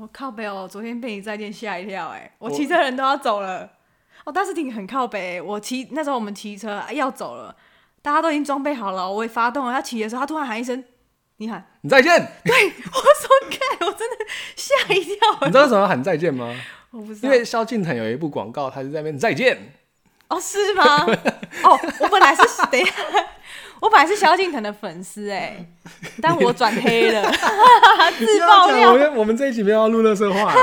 [0.00, 2.30] 我靠北哦，昨天被你再见吓一跳哎！
[2.38, 3.68] 我骑车人都要走了，
[4.24, 5.40] 哦，但是挺很靠北。
[5.40, 7.54] 我骑那时候我们骑车要走了，
[8.00, 10.84] 大家都已经装备好了，我也发动了，要骑的时候，他突然喊一声
[11.38, 12.12] ：“你喊你再见。”
[12.44, 14.16] 对，我说：“看，我真的
[14.54, 15.16] 吓一跳。
[15.46, 16.54] ”你知道为什么要喊再见吗？
[16.90, 19.72] 我不知道，因为萧敬腾有一部广告，他是在那边再见。
[20.28, 21.04] 哦，是吗？
[21.64, 22.92] 哦，我本来是等一下。
[23.80, 25.56] 我本来是萧敬腾的粉丝哎，
[26.20, 27.22] 但我转黑了，
[28.18, 28.92] 自爆料。
[28.92, 30.54] 我们我们这一集不要录热色话，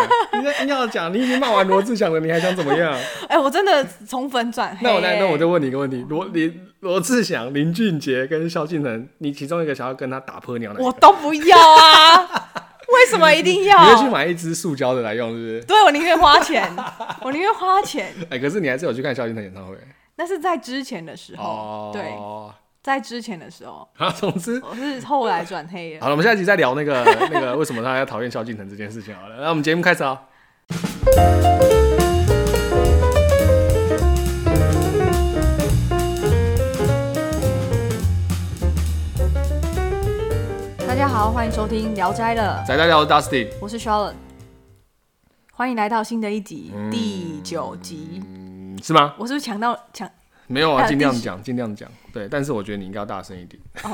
[0.64, 2.94] 你要讲，你已经骂完罗志祥了，你还想怎么样？
[3.30, 4.84] 哎，我真的从粉转黑。
[4.84, 12.52] 那我来，那我就问你一个问题：罗林罗志祥、林俊杰跟萧敬腾，你其中一个想要跟他打泼尿，我都不要啊！
[12.94, 13.84] 为什么一定要？
[13.84, 15.62] 你会去买一支塑胶的来用，是不是？
[15.64, 16.72] 对，我宁愿花钱，
[17.22, 18.14] 我宁愿花钱。
[18.30, 19.76] 哎，可是你还是有去看萧敬腾演唱会？
[20.18, 22.04] 那是在之前的时候，对。
[22.86, 26.02] 在之前的时候， 啊，总之我是后来转黑的。
[26.02, 27.04] 好了，我们下一集再聊那个
[27.34, 29.38] 那个为什么他要讨厌萧敬腾这件事情好了。
[29.40, 30.22] 那我们节目开始啊。
[40.88, 44.14] 大家好，欢迎收听《聊斋了》，宅在聊的 Dustin，我是 Charlotte，
[45.54, 48.22] 欢迎来到新的一集，嗯、第九集，
[48.84, 49.16] 是吗？
[49.18, 50.08] 我是不是抢到抢？
[50.48, 51.90] 没有啊，尽量讲，尽量讲。
[52.14, 53.62] 对，但是我觉得你应该要大声一点。
[53.84, 53.92] 哦，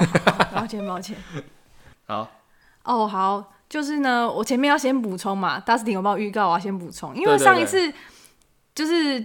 [0.54, 1.16] 抱歉，抱歉。
[2.06, 2.30] 好。
[2.84, 6.48] 哦，好，就是呢，我前面要先补充嘛，Dustin 有没有预告？
[6.48, 7.94] 我要先补充，因为上一次
[8.74, 9.24] 就是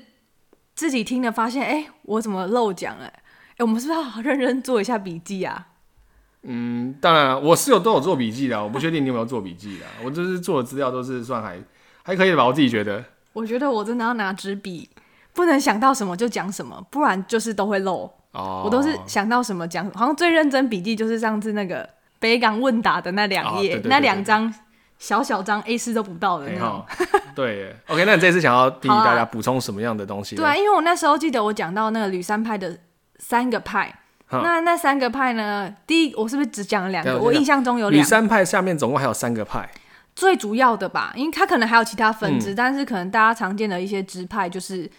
[0.75, 3.07] 自己听了发现，哎，我怎么漏讲了？
[3.07, 5.69] 哎，我们是不是要认真做一下笔记啊？
[6.43, 9.87] 嗯，当然，我室友都有做笔记的，我不确定你有没有做笔记的。
[10.05, 11.59] 我就是做的资料都是算还
[12.03, 13.03] 还可以的吧，我自己觉得。
[13.33, 14.89] 我觉得我真的要拿纸笔。
[15.37, 18.11] 不能想到什么就讲什么，不然就是都会漏。
[18.33, 24.53] 哦，我都是想到什么讲，好像最认真笔记就是上次那个北港问答的那两页，那两张
[24.99, 26.85] 小小张 A 四都不到的那种。
[27.35, 30.37] 对耶，OK，那你这次想要替大家补充什么样的东西？
[30.37, 32.79] 对啊，因为我那时候记得我讲到那个吕山派的
[33.19, 33.95] 三个派，
[34.31, 37.19] 嗯、那那三个派呢，第一我是不是只讲了两个？
[37.19, 38.03] 我印象中有两。
[38.03, 39.67] 吕山派下面总共还有三个派，
[40.15, 44.91] 最主要的吧，因为它可能还有其他分支，嗯、但是可能大家常见的一些支派就是。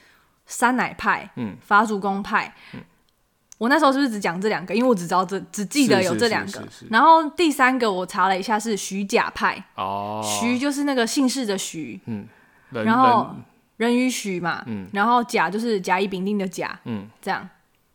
[0.47, 2.79] 三奶派，嗯，法主公派，嗯，
[3.59, 4.73] 我那时候是不是只讲这两个？
[4.73, 6.67] 因为我只知道这，只记得有这两个。
[6.89, 12.25] 然后第三个我查了一下是徐甲派，哦，徐就是那个姓氏的徐，嗯，
[12.71, 13.35] 然后
[13.75, 17.47] 人与徐嘛，嗯，然后甲就是甲乙丙丁的甲，嗯，这样，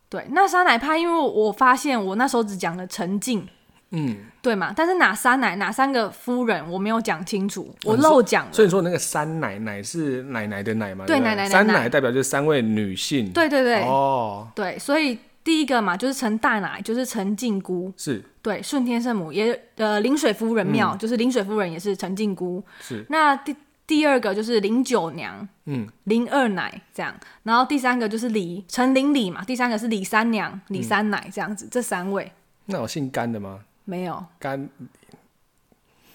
[0.07, 0.25] 对。
[0.29, 3.47] 那三奶派，因为我发现我那时候只讲了陈进。
[3.95, 4.73] 嗯，对嘛？
[4.75, 8.51] 但是哪三奶哪三个夫人我没有讲清楚，我漏讲了。
[8.51, 11.05] 所以说那个三奶奶是奶奶的奶吗？
[11.05, 11.49] 对，奶奶的奶。
[11.49, 13.31] 三奶代表就是三位女性。
[13.31, 13.83] 对对对。
[13.83, 14.47] 哦。
[14.55, 17.93] 对，所以第一个嘛，就是陈大奶，就是陈靖姑。
[17.95, 18.23] 是。
[18.41, 22.61] 对，顺天圣母也呃临水夫人庙，就是临水夫人也是陈靖姑。
[22.81, 23.05] 是。
[23.09, 23.55] 那第
[23.85, 32.31] 第二个就是林九娘，嗯，林二奶这样，然后第三个就是李陈林李嘛，第三个是李三娘，李三奶这样子，这三位。
[32.65, 33.59] 那有姓甘的吗？
[33.85, 34.69] 没有干，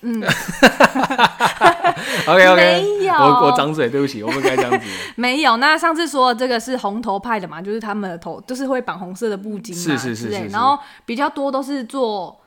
[0.01, 0.23] 嗯，
[2.29, 4.87] OK OK，没有，我我张嘴，对不起，我不该这样子。
[5.17, 12.41] 没有，那上次说的这个是红头派的嘛，就是他们的头就是会绑红色的布巾嘛，是是是，是，然后比较多都是做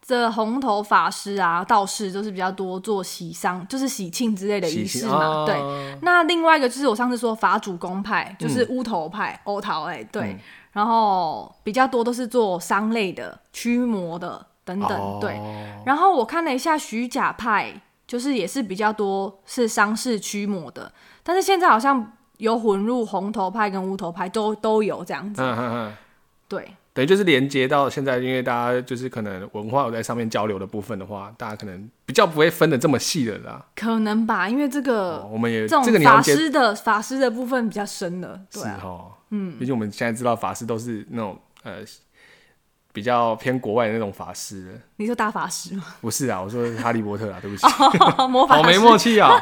[0.00, 5.16] 这红头法师啊、道士，就是比较多做喜丧，就是喜庆之类的仪式嘛。
[5.16, 10.38] 哦、对，那另外一个就是我上次说法主公派，就是乌头派、欧桃哎，对，嗯、
[10.72, 14.46] 然后比较多都是做丧类的、驱魔的。
[14.66, 15.20] 等等，oh.
[15.20, 15.40] 对，
[15.86, 17.72] 然后我看了一下徐甲派，
[18.04, 25.94] 就是也是比较多是丧事驱魔的，但是现在好像有混入红头派跟乌头派都都有这样子，嗯嗯嗯，
[26.48, 41.76] 对，等于就是连接到现在，因为大家就是可能文化有在上面交流的部分的话，大家可能比较不会分的这么细的啦，可能吧，因为这个、哦、我们也这种法师的法师的部分比较深了，对啊，是哦，嗯，毕竟我们现在知道法师都是那种呃。
[42.96, 45.84] 比较偏国外的那种法师，你说大法师吗？
[46.00, 47.66] 不是啊，我说哈利波特啊，对不起，
[48.26, 49.38] 魔法师，好没默契啊，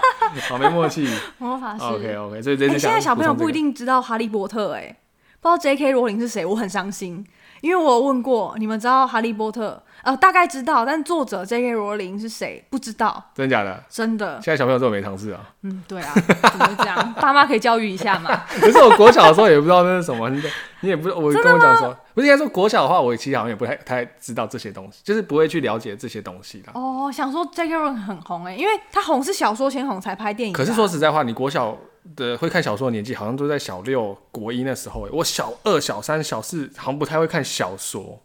[0.49, 1.09] 好没默契，
[1.39, 4.97] 魔法师，OK OK，所以这、欸、现在小朋友不一定知道哈利波特、欸，哎，
[5.41, 5.93] 不知道 J.K.
[5.93, 7.25] 罗琳是谁，我很伤心，
[7.61, 9.81] 因为我有问过，你们知道哈利波特？
[10.05, 11.73] 呃，大概知道，但作者 J.K.
[11.73, 12.65] 罗琳是谁？
[12.71, 13.83] 不知道，真的假的？
[13.89, 14.41] 真的。
[14.43, 15.41] 现在小朋友这么没常识啊？
[15.63, 17.15] 嗯，对啊，怎么会这样？
[17.15, 18.31] 爸妈可以教育一下嘛。
[18.61, 20.43] 可是我国小的时候也不知道那是什么，你
[20.81, 26.71] 你也不，我跟我讲说，不是应该说国小的话，我其实好像也不太太知道这些东西，就是不会去了解这些东西的。
[26.75, 27.75] 哦，想说 J.K.
[27.75, 30.53] 罗琳很红哎、欸，因为他红是小说先红才拍电影。
[30.53, 31.77] 可是说实在话，你国小
[32.15, 35.11] 的会看小说的年纪，好像都在小六、国一那时候、欸。
[35.13, 38.21] 我小二、小三、小四好像不太会看小说，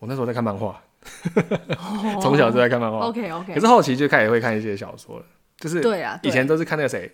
[0.00, 0.80] 我那时候在看漫画。
[2.20, 3.54] 从小就在看漫画，OK OK。
[3.54, 5.24] 可是后期就开始会看一些小说了。
[5.56, 7.10] 就是对啊，以前都是看那个谁，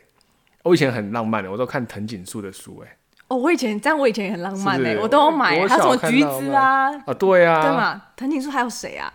[0.63, 2.97] 我以前很浪漫的，我都看藤井树的书，哎。
[3.29, 6.91] 哦，我以前，但我以前也很浪漫哎，是是我都有买，还有什么橘子啊？
[7.07, 8.03] 啊，对啊，对嘛？
[8.17, 9.11] 藤井树还有谁啊？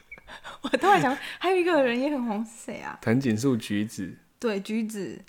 [0.62, 2.98] 我突然想，还有一个人也很红，是谁啊？
[3.02, 5.20] 藤井树橘子，对，橘子。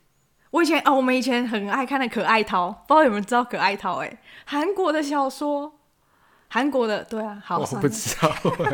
[0.52, 3.96] 我以前哦，我们以前很爱看的可爱涛，不知道有没有知道可爱涛？
[4.04, 5.80] 哎，韩国的小说，
[6.54, 8.32] 韩国的，对啊，好，我不知道。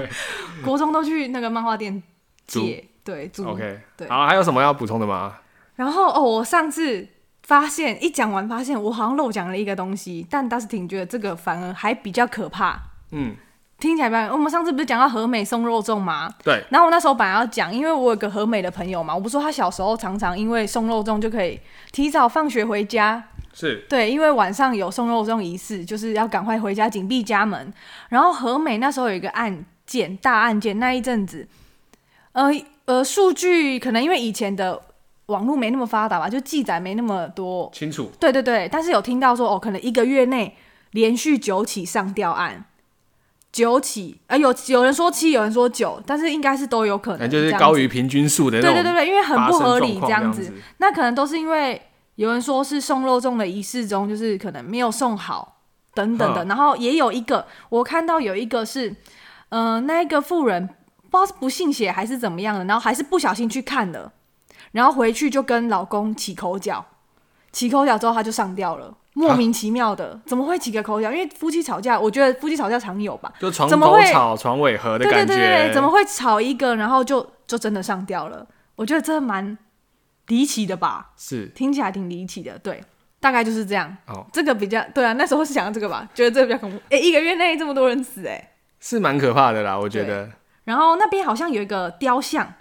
[0.65, 2.03] 国中都去那个漫画店
[2.45, 3.47] 借，对，租。
[3.47, 4.09] OK，对。
[4.09, 5.37] 好，还有什么要补充的吗？
[5.75, 7.07] 然后哦，我上次。
[7.41, 12.79] 发现一讲完，发现我好像漏讲了一个东西，但倒是挺觉得这个反而还比较可怕。
[13.11, 13.35] 嗯，
[13.79, 14.31] 听起来比较……
[14.31, 16.31] 我们上次不是讲到和美送肉粽吗？
[16.43, 16.63] 对。
[16.69, 21.59] 然后我那时候本来要讲，因为我有个和美的朋友嘛，我不是说他小时候常常因为送肉粽就可以
[21.91, 23.23] 提早放学回家。
[23.59, 23.85] 是。
[23.89, 27.73] 对，因为晚上有送肉粽仪式，就是要赶快回家紧闭家门。
[28.09, 31.47] 然后和美那时候有一个案件，大案件，那一阵子，
[32.31, 32.49] 呃
[32.85, 34.81] 呃，数据可能因为以前的。
[35.29, 38.11] 网络没那么发达吧，就记载没那么多清楚。
[38.19, 40.57] 对对对，但是有听到说哦，可能一个月内
[40.93, 42.65] 连续九起上吊案，
[43.51, 48.59] 九起，呃，有有人说七，有人说九，但是应该是都有可能，就是高于平均数的。
[48.59, 50.51] 对对对对，因为很不合理这样，样子。
[50.77, 51.79] 那可能都是因为
[52.19, 55.61] 有人说是送肉粽的仪式中，就是可能没有送好
[55.93, 56.43] 等等的。
[56.43, 58.89] 然后也有一个，我看到有一个是，
[59.47, 60.67] 嗯、呃，那个妇人
[61.09, 64.11] 不知道是不信邪还是怎么样的，然后还是不小心去看了。
[64.73, 66.85] 然后回去就跟老公起口角，
[67.53, 71.09] 起口角之后他就上吊了，莫名其妙的，啊、怎么会起个口角？
[71.13, 75.25] 因为夫妻吵架，我觉得夫妻吵架常有吧，就床头吵床尾和的感觉。
[75.25, 78.45] 对对对对，怎么会吵一个，然后就就真的上吊了？
[78.75, 79.57] 我觉得这蛮
[80.29, 81.11] 离奇的吧？
[81.17, 82.57] 是，听起来挺离奇的。
[82.59, 82.81] 对，
[83.19, 83.93] 大概就是这样。
[84.07, 86.81] 哦，这个比较对啊，那时候是想到这个吧，觉得这个比较恐怖。
[86.89, 90.29] 哎，一个月内这么多人死，哎，是蛮可怕的啦，我觉得。
[90.63, 92.53] 然后那边好像有一个雕像，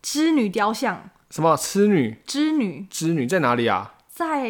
[0.00, 1.10] 织女雕像。
[1.28, 2.16] 什么织女？
[2.24, 2.86] 织女？
[2.88, 3.92] 织女在哪里啊？
[4.08, 4.48] 在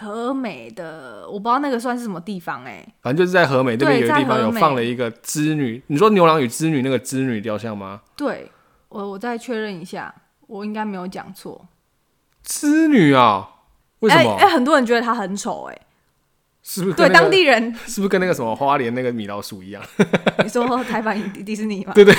[0.00, 2.94] 和美的，我不知道那个算是什么地方哎、欸。
[3.02, 5.80] 反正就是在和美这边有一个地方有放了一个织女。
[5.86, 8.00] 你说牛郎与织女那个织女雕像吗？
[8.16, 8.50] 对，
[8.88, 10.12] 我我再确认一下，
[10.46, 11.66] 我应该没有讲错。
[12.42, 13.48] 织女啊？
[14.00, 14.32] 为什么？
[14.34, 15.82] 哎、欸欸，很多人觉得她很丑哎、欸。
[16.68, 19.80] 是不是、那个、对当地人是不是跟那个什么花莲那个米老鼠一样？
[20.42, 21.92] 你说台版迪士尼吗？
[21.94, 22.12] 对对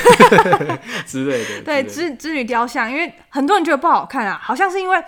[1.05, 1.63] 之类的。
[1.65, 5.03] 对织织女雕像，因为很多人觉得不好看啊，好像是因为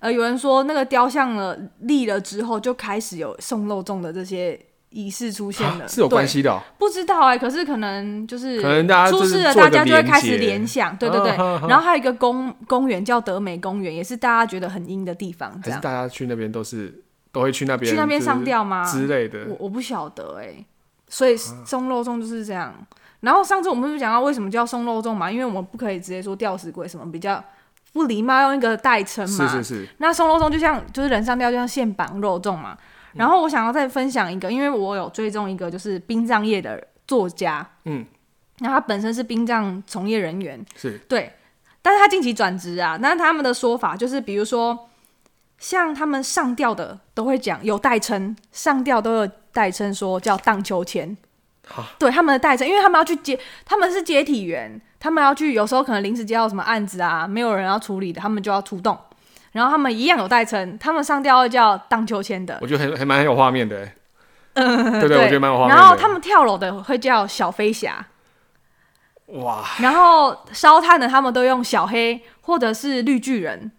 [0.00, 4.58] 呃有人说那个雕像了立了之后就开始有送肉粽的这些
[4.92, 6.60] 仪式出现了，是有关系的、哦。
[6.78, 11.30] 不知道哎、欸，可是可能就是可能大家出事了，大家就会开始联想，对对对。
[11.68, 15.80] 然后还有一个公公园叫德美公园，也是大家觉得很阴的地方，这样。
[15.80, 17.02] 大家去那边都是。
[17.32, 18.84] 都会去那边，去那边上吊吗？
[18.84, 20.66] 之类的，我我不晓得哎、欸。
[21.08, 22.64] 所以松肉粽就是这样。
[22.64, 22.74] 啊、
[23.20, 25.32] 然后上次我们不是讲到为什么叫松肉粽嘛？
[25.32, 27.42] 因为我们不可以直接说吊死鬼什么，比较
[27.94, 29.48] 不礼貌，用一个代称嘛。
[29.48, 29.88] 是是是。
[29.96, 32.76] 那松肉粽就像就是人上吊，就像现绑肉粽嘛。
[33.14, 38.04] 然后我想要再分享一个，因为我有追踪一个就是殡葬业的作家，嗯，
[38.58, 41.32] 那他本身是殡葬从业人员，是对，
[41.80, 42.98] 但是他近期转职啊。
[43.00, 44.88] 那他们的说法就是，比如说。
[45.58, 51.16] 像他们上吊的都会讲有代称，上吊都有代称，说叫荡秋千。
[51.68, 58.98] 哈对他们的代称，因为他们要去接，他们是接体员，他们要去，有时候可能临时接到什么案子啊，没有人要处理的，他们就要出动。
[59.52, 62.58] 然后他们一样有代称，他们上吊会叫荡秋千的。
[62.60, 63.88] 我觉得很还蛮有画面的，
[64.54, 65.76] 嗯，对，对对，我觉得蛮有画面。
[65.76, 68.06] 然后他们跳楼的会叫小飞侠。
[69.26, 69.62] 哇。
[69.80, 73.70] 然后烧炭的他们都用小黑或者是绿巨人。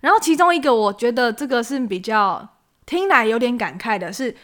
[0.00, 2.48] 然后其中一个，我觉得这个是比较
[2.86, 4.34] 听来有点感慨的，是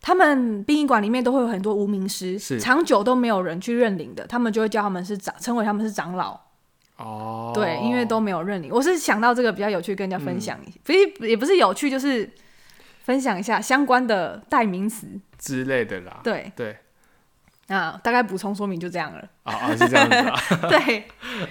[0.00, 6.38] 他们殡仪馆里面都会有很多无名尸，是长久都没有人去认领的，他们就会叫他们是长，称为他们是长老。
[7.02, 8.70] 哦，对，因为都没有认领。
[8.72, 12.30] 我是想到这个比较有趣，跟人家分享，所以、嗯、也不是有趣，就是
[13.04, 15.06] 分享一下相关的代名词
[15.38, 16.20] 之类的啦。
[16.22, 16.76] 对对。
[17.68, 19.20] 啊，大概补充说明就这样了。
[19.44, 20.34] 啊啊，是这样子啊。
[20.68, 21.04] 对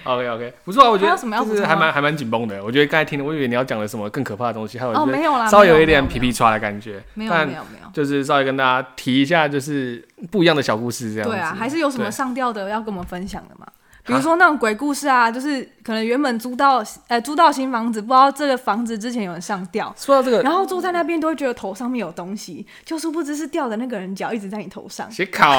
[0.04, 2.62] ，OK OK，不错啊，我觉得什么要就是还蛮还蛮紧绷的。
[2.62, 7.02] 我觉得刚才听的，我以为你要讲的什么更可怕的东西，还有哦没有啦，稍微有一点皮皮抓的感觉。
[7.14, 11.34] 没有没有没有，就是稍微跟大家提一下，就是不一样的小故事这样子。
[11.34, 13.66] 对啊，还是有什么上吊的要跟我们分享的吗？
[14.04, 19.94] 比如说那种鬼故事啊，就是可能原本租到呃租到新房子，不知道这个房子之前有人上吊。
[19.96, 25.08] 说到这个，然后住在那边都会觉得头上面有东西，就殊不知是吊的那个人脚一直在你头上。
[25.10, 25.50] 写考。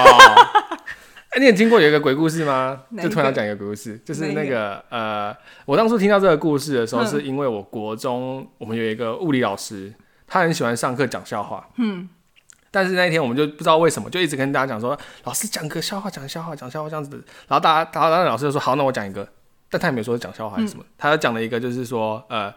[1.30, 2.82] 哎， 你有听过有一个鬼故事吗？
[3.02, 5.34] 就突然要讲一个鬼故事，就是那个呃，
[5.66, 9.94] 我当初听到这个故事的时候，是因为我国中我们有一个物理老师，
[10.28, 11.70] 他很喜欢上课讲笑话。
[11.78, 12.10] 嗯。
[12.74, 17.24] 但是那一天我们就不知道为什么，就一直跟大家讲说，老师讲个笑话，讲笑话，讲笑话这样子。
[17.48, 19.27] 然后大家，然后老师就说好，那我讲一个。
[19.70, 22.53] 但他也没说讲笑话还是什么，嗯、他讲了一个就是说，呃，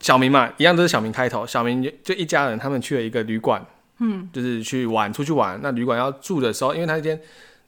[0.00, 3.64] 小明嘛，一样都是小明开头，小明就一家人他们去了一个旅馆，
[4.00, 5.58] 嗯，就是去玩，出去玩。
[5.62, 7.18] 那旅馆要住的时候，因为他那天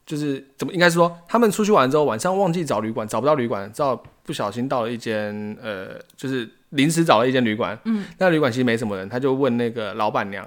[0.04, 10.47] 就是怎么应该是说，他们出去玩之后晚上忘记找旅馆，找不到旅馆，之后不小心到了一间呃，就是临时找了一间旅馆，嗯，那旅馆其实没什么人，他就问那个老板娘，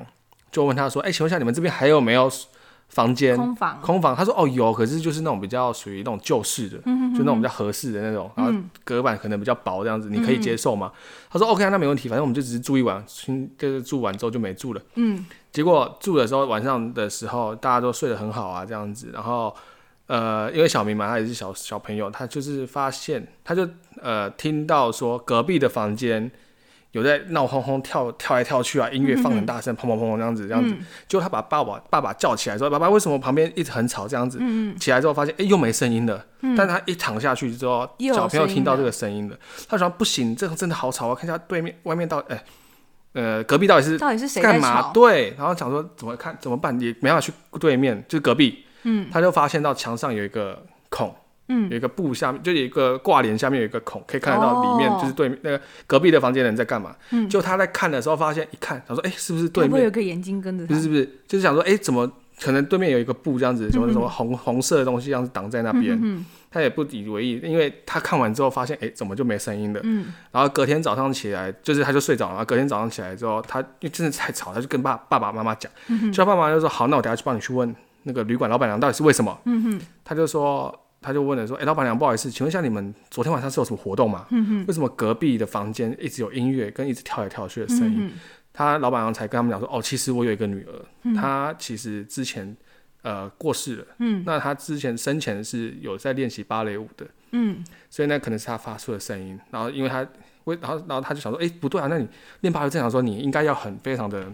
[0.54, 2.32] 就问他说，哎、欸，请问一下你们这边还有没有？
[2.90, 4.16] 房间空房，空房。
[4.16, 10.92] 他说：“哦，有，可是就是那种比较属于那种旧式的，嗯、哼哼就那种比较合适的那种，然后隔板可能比较薄，这样子，嗯、你可以接受吗？”
[11.32, 13.04] 他说：“OK，那没问题，反正我们就只是住一晚，
[13.58, 19.10] 就是住完之后就没住了。”嗯，结果住的时候晚上的时候大家都睡得很好啊，这样子。
[19.12, 19.56] 然后
[20.06, 23.68] 呃，因为小明嘛，他也是小小朋友，他就是发现，他就
[24.04, 26.30] 呃听到说隔壁的房间。
[26.94, 30.74] 有在闹哄哄跳跳来跳去啊，音乐放很大声，砰砰砰这样子，这样子，
[31.08, 34.40] 结果他把爸爸爸爸叫起来说：“爸爸，为什么旁边一直很吵？”这样子，
[34.80, 36.26] 起来之后发现，哎，又没声音了。
[36.56, 39.36] 但他一躺下去之后，小朋友听到这个声音了，
[39.68, 41.16] 他说：“不行，这个真的好吵啊！
[41.16, 42.44] 看一下对面外面到底，哎，
[43.14, 44.92] 呃，隔壁到底是到底是谁干嘛？
[44.94, 48.66] 对，然后想说怎么看怎么办，也没办法去对面，就是隔壁。
[48.84, 51.16] 嗯，他就发现到墙上有一个孔。
[51.50, 56.96] 嗯，有一个布下面就有一个挂帘，下面有一个孔，可以看得到里面就是对面那个隔壁的房间人在干嘛。
[57.12, 62.10] 嗯，就他在看的时候，发现一看，他说：“哎，是不是对面会有个眼睛跟着他？”不是不是，就是想说：“哎，怎么
[62.42, 66.00] 可能对面有一个布这样子，什么什么红红色的东西这样子挡在那边？”
[66.50, 72.46] 他也不以为意，因为他看完之后发现：“哎，怎么就没声音了？”嗯，然后隔天早上起来，就是他就睡着了。
[72.46, 75.70] 隔天早上起来之后，他因为真的太吵，他就跟爸爸爸妈妈讲，
[76.14, 80.80] 就爸妈就说：“好，那我等下去帮你去问那个旅馆老板娘到底是为什么。”嗯哼，他就说。
[81.04, 84.26] 他就问了说：“哎、欸，老板娘，不好意思，请问一下，你们昨天晚上是有什么活动吗？
[84.32, 88.12] 嗯、为什么隔壁的房间一直有音乐跟一直跳来跳去的声音？”嗯、
[88.54, 92.56] 他老板娘才跟他们讲说：“哦，其实我有一个女儿，嗯、她其实之前
[93.02, 93.86] 呃过世了。
[94.00, 97.06] 嗯，那她之前生前是有在练习芭蕾舞的。
[97.32, 99.40] 嗯，所以那可能是她发出的声音。
[99.52, 99.98] 然后因为她，
[100.46, 102.08] 然后然后他就想说：哎、欸，不对啊，那你
[102.42, 104.26] 练芭蕾正常说你应该要很非常的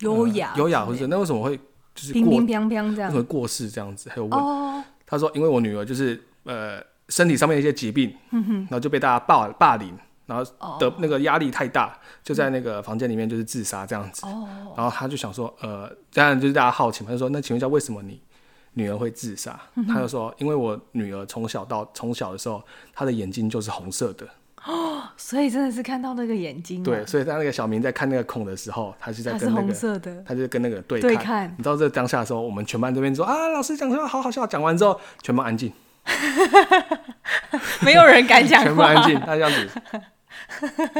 [0.00, 1.56] 优雅，优、呃、雅，或者那为什么会
[1.94, 4.08] 就是乒乒乓乓这样，为什么过世这样子？
[4.10, 4.32] 还有问。
[4.32, 9.92] 哦”他说：“因为我女儿就是呃身体上面一些疾病，然后就被大家霸霸凌，
[10.26, 14.24] 然后的那个压力太大，哦、就在那个房间里面就是自杀这样子。
[14.24, 18.22] 哦、然后他就想说，呃，当然就是大家好奇嘛，他就说：那请问一下，为什么你
[18.74, 19.60] 女儿会自杀？
[19.88, 22.62] 他就说：因为我女儿从小到从小的时候，
[22.94, 24.26] 她的眼睛就是红色的。”
[24.66, 26.82] 哦， 所以真的是看到那个眼睛。
[26.82, 31.10] 对，所以在那个小明在看那个孔的时候，他是在跟那个，他就跟那个对看。
[31.10, 31.54] 对看。
[31.56, 34.46] 你知道这当下的时候，我们全班这边说啊，老师讲说好好笑。
[34.46, 35.72] 讲完之后，全班安静，
[37.80, 39.18] 没有人敢讲，全部安静。
[39.20, 39.68] 他这样子，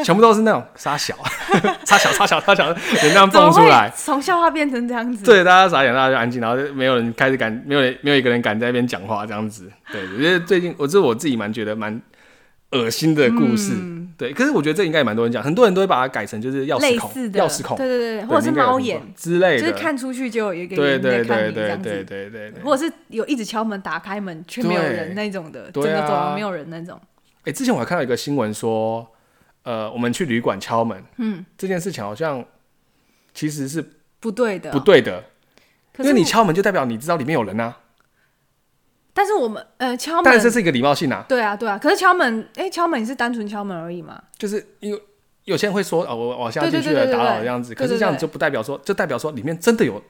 [0.05, 1.15] 全部都是那种杀小，
[1.85, 5.25] 傻小，傻小，傻小，人这样蹦出来，从笑话变成这样子。
[5.25, 9.71] 对，大家傻眼，大家就安静，然后就没有人开始敢，没有人，没有一个人敢在那边讲话，这样子。
[9.93, 12.01] 对，我觉得最近，我这我自己蛮觉得蛮。
[12.73, 22.51] 恶心的故事，嗯、对，可是我觉得这应该也蛮多人讲，很多人都会把它改成就是钥匙孔，钥匙孔，对对对，或者是猫眼之类的，就是看出去就有一个人在看你这样子，对对对对。
[22.53, 26.97] 对，或者是有一直敲门打开门却没有人那种的，整个走廊没有人那种。
[27.41, 29.05] 哎、欸，之前我还看到一个新闻说，
[29.65, 32.45] 呃，我们去旅馆敲门，嗯，这件事情好像
[33.35, 33.85] 其实是
[34.21, 35.25] 不对的，不对的，
[35.99, 37.79] 因为你敲门就代表你知道里面有人啊。
[39.21, 41.23] 但是我们呃敲门，但是这是一个礼貌性啊。
[41.29, 41.77] 对啊，对啊。
[41.77, 44.19] 可是敲门，哎、欸，敲门你是单纯敲门而已嘛？
[44.39, 45.03] 就是因为
[45.45, 47.75] 有些人会说，哦，我我现在进去了，打扰这样子。
[47.75, 50.03] 可是这样子就不代表说，就代表说里面真的有，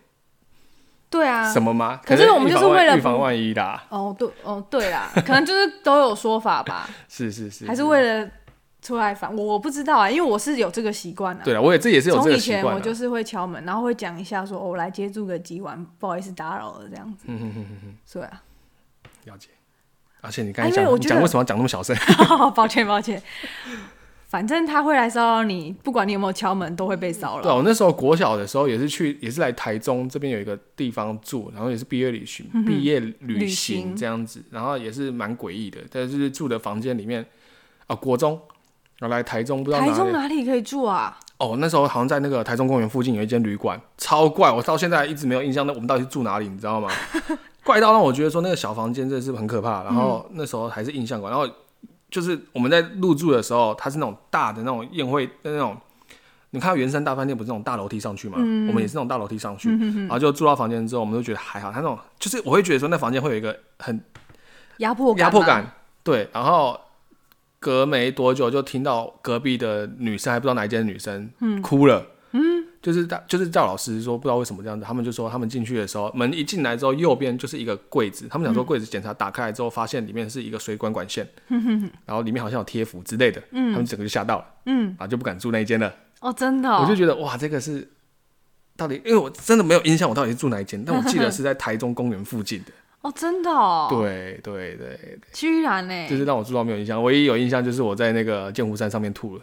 [1.11, 2.01] 对啊，什么吗？
[2.05, 3.85] 可是我们就是为了预防万一的、啊。
[3.89, 6.89] 哦，对，哦，对啦，可能就是都有说法吧。
[7.11, 8.31] 是是是，还是为了
[8.81, 11.43] 出来反我我不知道啊，因为我是有这个习惯的。
[11.43, 12.63] 对啊，我也这也是有这个习惯。
[12.63, 17.25] 从以前我就是会敲门，然后会讲一下说，哦，我来接住个几晚，不好意思打扰了这样子。
[17.27, 18.43] 嗯哼哼哼哼，对啊，
[19.25, 19.49] 了解。
[20.23, 21.97] 而且你刚才讲，你讲为什么要讲那么小声？
[22.55, 23.23] 抱歉抱歉，
[24.29, 27.43] 反正他会来骚扰你，不管你有没有敲门，都会被骚扰。
[27.43, 35.81] 对，我那时候国小的时候也是去，也是来台中这边有一个地方住，然后也是毕业旅行，毕、嗯、业旅行这样子，然后也是蛮诡异的。
[35.91, 37.25] 但是住的房间里面
[37.87, 38.39] 啊，国中，
[38.99, 41.19] 然后来台中不知道台中哪里可以住啊？
[41.39, 46.47] 哦，那时候好像在那个台中公园附近有一间旅馆，超怪，我到现在一直没有印象，那我们到底是住哪里？
[46.47, 46.91] 你知道吗？
[47.71, 51.49] 怪到让我觉得说那个小房间真的是很可怕，然后那时候还是印象馆，然后
[52.11, 55.77] 就是我们在入住的时候，它是那种大的那种宴会那种，
[56.51, 58.39] 你看到圆山大饭店不是那种大楼梯上去吗？
[58.41, 64.03] 嗯、我们也是那种大楼梯上去，嗯、哼哼然后就住到房间之后，我们都觉得还好，它那种就是我会觉得说那房间会有一个很
[64.79, 65.73] 压迫压迫感，
[66.03, 66.81] 对，然后
[67.61, 71.31] 隔没多久就听到隔壁的女生还不知道哪一间女生
[71.63, 72.07] 哭了，嗯，
[72.83, 85.93] 就是大就是赵老师说不知道为什么这样子，他们就说他们进去的时候，门一进来之后，右边就是一个柜子，他们想说柜子检查打开来之后，发现里面是一个水管管线，嗯、然后里面好像有贴符之类的，嗯，他们整个就吓到了，嗯，啊就不敢住那一间了。
[86.21, 87.87] 哦，真的、哦，我就觉得哇，这个是
[88.77, 92.73] 到底，因为我真的没有印象我到底是住哪一间，但我记得是在台中公园附近的。
[93.03, 93.89] 哦，真的哦。
[93.91, 99.43] 对对对，对，居然呢，就是让我住到没有印象，唯一有印象就是我在那个剑湖山上面吐了。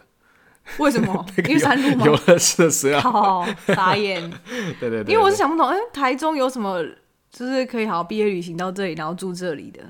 [0.78, 1.26] 为什么？
[1.48, 2.04] 因为山路吗？
[2.06, 3.00] 游乐设施啊！
[3.00, 4.30] 好，傻眼。
[4.78, 5.12] 对，对对对。
[5.12, 6.82] 因为我是想不懂，哎、欸，台中有什么
[7.30, 9.80] 就是可以好好毕业旅行到这里，然后住这里的？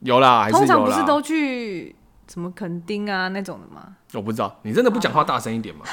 [0.00, 0.66] 有啦，还是有啦。
[0.66, 1.94] 通常不是都去
[2.30, 3.96] 什么垦丁啊那种的吗？
[4.12, 5.84] 我不知道，你真的不讲话大声一点吗？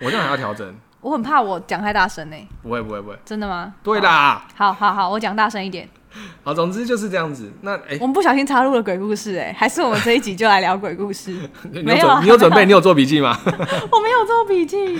[0.00, 0.74] 我这样还要调整。
[1.00, 2.48] 我很怕我讲太大声呢、欸。
[2.62, 3.18] 不会不会不会。
[3.24, 3.74] 真的吗？
[3.84, 4.46] 对啦。
[4.56, 5.88] 好好好，我讲大声一点。
[6.42, 7.50] 好，总之就是这样子。
[7.62, 11.36] 那哎，欸、我们不小心插入了鬼故事，哎，还是我们这一集就来聊鬼故事？
[11.84, 12.64] 没有，你有准备？
[12.66, 13.38] 你有做笔记吗？
[13.44, 14.98] 我没有做笔记。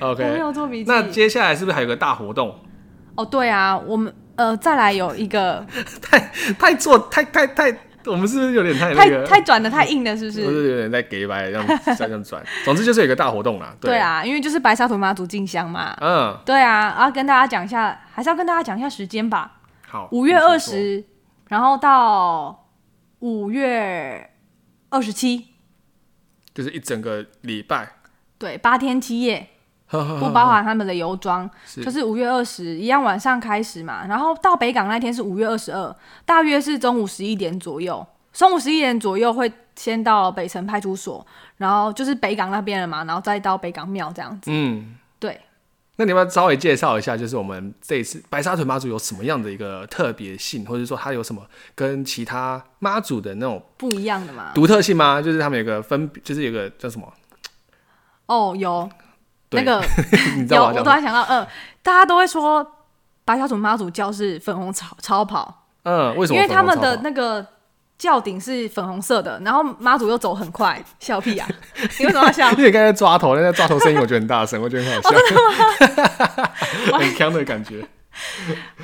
[0.00, 0.90] OK，我没有做笔记。
[0.90, 2.54] 那接下来是不是还有个大活动？
[3.14, 5.66] 哦，对啊，我们呃再来有一个
[6.00, 6.18] 太
[6.58, 10.16] 太做太太太，我们是不是有点太那个太太转的太硬了？
[10.16, 10.44] 是不是？
[10.44, 11.66] 不是有点在给白这样
[11.98, 12.42] 这样转。
[12.64, 13.74] 总之就是有一个大活动啦。
[13.80, 15.96] 对，对啊，因为就是白沙屯妈祖进香嘛。
[16.00, 19.50] 嗯，对啊，然后跟大家讲一下，还是要跟大家讲一下时间吧。
[19.88, 21.04] 好，五月二十。
[21.48, 22.68] 然后到
[23.20, 24.30] 五月
[24.90, 25.46] 二十七，
[26.52, 27.90] 就是一整个礼拜，
[28.36, 29.48] 对，八天七夜，
[29.88, 31.50] 不包含他们的游庄，
[31.82, 34.06] 就是五月二十一样晚上开始嘛。
[34.06, 38.06] 然后到北港那天是五月二十二，大约是中午十一点左右。
[38.34, 41.26] 中午十一点左右会先到北城派出所，
[41.56, 44.50] 然后就是北港那边了嘛，然后再到北港庙这样子。
[44.52, 45.40] 嗯，对。
[46.00, 54.52] 那你要稍微介绍一下，就是我们这一次白沙屯妈祖有什么样的一个特别性，或者说它有什么跟其他妈祖的那种不一样的吗？
[54.54, 55.20] 独特性吗？
[55.20, 57.12] 就是他们有个分，就是有个叫什么？
[58.26, 58.88] 哦，有
[59.50, 59.82] 那个
[60.36, 61.48] 你知道我，我突然想到，嗯、呃，
[61.82, 62.64] 大家都会说
[63.24, 66.36] 白沙屯妈祖教是粉红超超跑，嗯，为什么？
[66.36, 67.44] 因为他们的那个。
[67.98, 71.48] 轿顶是粉红色的，然后妈祖又走很快，笑屁啊！
[71.98, 72.48] 你为什么要笑？
[72.52, 75.16] 因为刚才抓头，那个抓头声音我觉得很大声，我觉得很好笑，
[76.92, 77.84] 哦、 很强的感觉。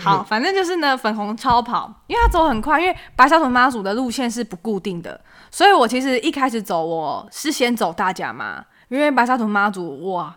[0.00, 10.36] 好，反正就是呢，粉红超跑，因为它走很快，因为白沙屯妈祖的路线是不固定的，所以我其实一开始走我是先走大甲妈，因为白沙屯妈祖哇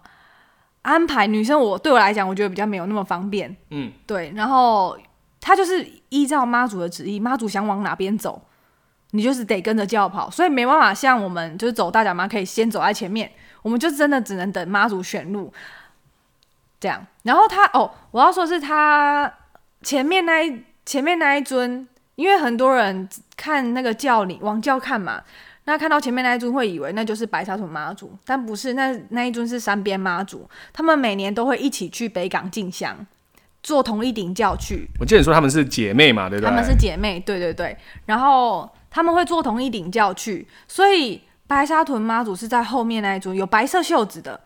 [0.84, 3.56] 安排女生我对我来讲，我觉得比较没有那么方便。
[3.72, 4.98] 嗯，对，然后
[5.42, 8.42] 他就是依照妈祖的旨意，妈祖想往哪边走。
[9.12, 15.52] 你就是得跟着轿跑，所以没办法像我们就是走大甲妈可以先走在前面，我们就真的只能等妈祖选路
[16.78, 17.06] 这样。
[17.24, 19.34] 然后他哦，我要说是他
[19.82, 25.24] 前面那一前面那一尊，因为很多人看那个轿里往轿看嘛，
[25.64, 33.08] 那看到前面那一尊会以为那就是白沙屯妈祖，但不是，那那一尊是三边妈祖，他们每年都会一起去北港进香，
[33.64, 34.90] 坐同一顶轿去。
[35.00, 36.50] 我记得你说他们是姐妹嘛，对不对？
[36.50, 38.70] 他们是姐妹，对对对，然后。
[38.98, 44.42] 他们会坐同一顶轿去，所以白沙屯妈祖是在后面那一组，有白色袖子的，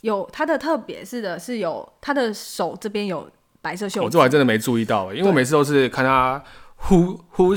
[0.00, 3.30] 有它的特别是的，是有他的手这边有
[3.62, 4.00] 白色袖子。
[4.00, 6.42] 我、哦、这我还真的没注意到，因为我每次都是看他
[6.74, 7.54] 呼呼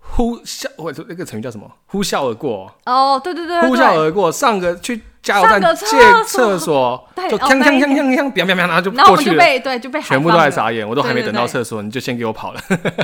[0.00, 1.70] 呼啸，或者那个成语叫什么？
[1.86, 2.74] 呼啸而过。
[2.86, 9.38] 哦，对对对，对，呼啸而过，上个去加油站借厕所，就锵锵锵锵锵，砰砰砰，然后就过去了。
[9.38, 12.60] 被对就被全部都在傻眼，我都还没等到厕所，你就先给我跑了。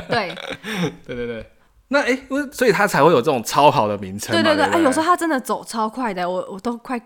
[0.09, 0.35] 对
[1.05, 1.45] 对对对。
[1.89, 4.35] 那哎，我、欸、所以他才会有这种超好的名称。
[4.35, 6.99] 对对对，哎、欸，有时候他真的走超快的，我我都快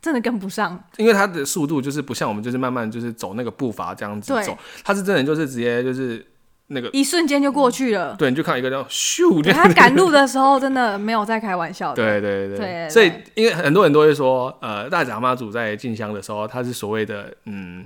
[0.00, 0.80] 真的跟不上。
[0.96, 6.24] 因为他的速度就是不像我们，就是慢慢就是走那个步伐这样子走，他是真的就是直接就是
[6.68, 8.14] 那个一瞬间就过去了。
[8.16, 11.96] 对，你就看一个叫咻，他赶路的时候真的没有在开玩笑的。
[11.96, 17.84] 对对对对，对所以因为很多人都会说，呃，大甲妈祖在进香的时候，他是所谓的嗯，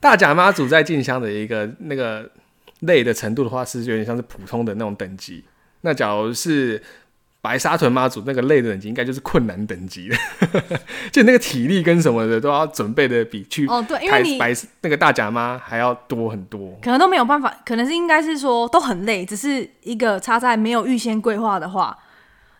[0.00, 2.30] 大甲妈祖在进香的一个那个
[2.80, 5.44] 累的程度的话，是有点像是普通的那种等级。
[5.82, 6.82] 那假如是
[7.40, 10.16] 白沙屯妈祖那个累的等级，应该就是困难等级的，
[11.10, 21.98] 就那个体力跟什么的都要准备的比去哦，对，因为你白那个大甲妈还要多很多，可能都没有办法，可能是应该是说都很累，只是一个差在没有预先规划的话，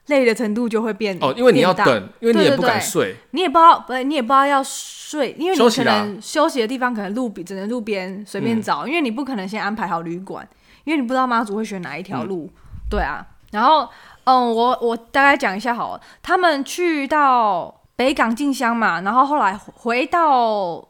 [0.06, 10.44] 累的程度就会变哦，因为你要等，因为你也不敢睡，你也不知道，不，你也不知道要睡，因为你可能休息的地方可能路边只能路边随便找，嗯、因为你不可能先安排好旅馆，
[10.82, 12.50] 因为你不知道妈祖会选哪一条路。
[12.52, 12.58] 嗯
[12.92, 13.88] 对啊，然后
[14.24, 16.00] 嗯，我我大概讲一下好了。
[16.22, 20.86] 他们去到北港进香嘛，然后后来回到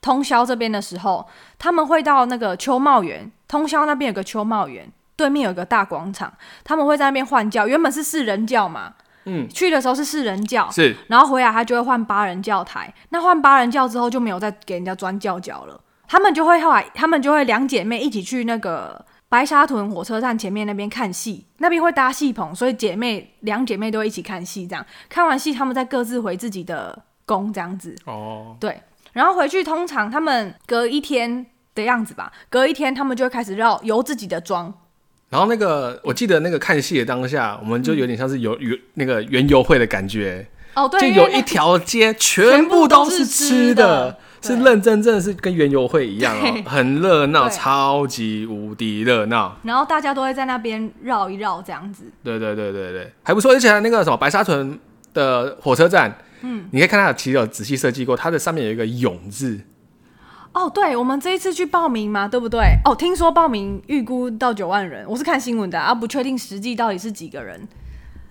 [0.00, 1.26] 通宵这边的时候，
[1.58, 3.30] 他们会到那个秋茂园。
[3.48, 6.30] 通宵那边有个秋茂园，对面有个大广场，
[6.62, 7.66] 他们会在那边换教。
[7.66, 8.92] 原本是四人教嘛，
[9.24, 12.92] 嗯，去的时候是四人教，是，然后回来他就会换八人教台。
[13.08, 15.80] 那换八人教之后就没有再给人家钻教脚了。
[16.06, 24.66] 他们就会后来，他们就会两姐妹一起去那个白沙屯火车站前面那边看戏，那边会搭戏棚，所以姐妹两姐妹都会一起看戏。
[24.66, 27.94] 这样看完戏，他们再各自回自己的宫，这样子。
[28.06, 28.80] 哦，对，
[29.12, 34.72] 然后回去通常他们隔一天的样子吧，隔一天他们就会开始绕游自己的庄。
[35.28, 40.48] 然后那个，我记得那个看戏的当下，我们就有点像是游游、嗯、那个园游会的感觉。
[40.74, 49.56] 哦，对，就有一条街全部都是吃的，是认真真的是跟园游会一样哦，很热闹，超级无敌热闹。
[49.62, 52.04] 然后大家都会在那边绕一绕这样子。
[52.22, 53.52] 对对对对对，还不错。
[53.52, 54.78] 而且那个什么白沙屯
[55.12, 59.60] 的火车站，嗯，你可以看它其实有仔细设计过，它的上面有一个“永”字。
[60.52, 62.60] 哦，对，我们这一次去报名嘛，对不对？
[62.84, 67.60] 哦，听说报名预估到九万人，我是看新闻的啊，不确定实际到底是几个人。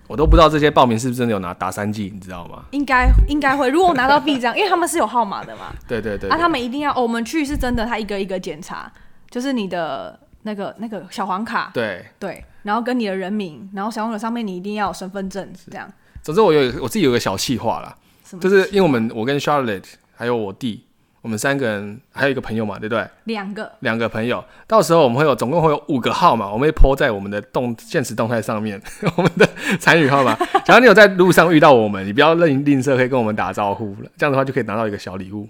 [0.08, 2.64] 我都不知道这些报名是不是真的有拿打三剂，你知道吗？
[2.72, 5.72] 应该应该会，如果我拿到 B 章，因为他们是有号码的嘛。
[5.86, 6.30] 对对对，对。
[6.30, 8.90] 啊，他们一定要，哦，我们去是真的，他一个一个检查，
[9.30, 15.86] 就是你的那个那个小黄卡，对对，然后跟你的人名，然后小黄卡上面你一定要有身份证，这样。
[16.22, 17.94] 总之，我有我自己有个小计划啦，
[18.40, 19.84] 就是因为我们我跟 Charlotte
[20.16, 20.87] 还有我弟。
[21.20, 23.06] 我们三个人还有一个朋友嘛，对不对？
[23.24, 24.42] 两个，两个朋友。
[24.66, 28.80] 到时候我们会有总共会有五个号码，我们会 po 在我们的动现实动态上面，
[29.16, 29.48] 我们的
[29.80, 30.34] 参与号码。
[30.64, 34.10] 假如你有在路上遇到我们，你不要吝吝啬，可以跟我们打招呼了。
[34.16, 35.48] 这样的话就可以拿到一个小礼物。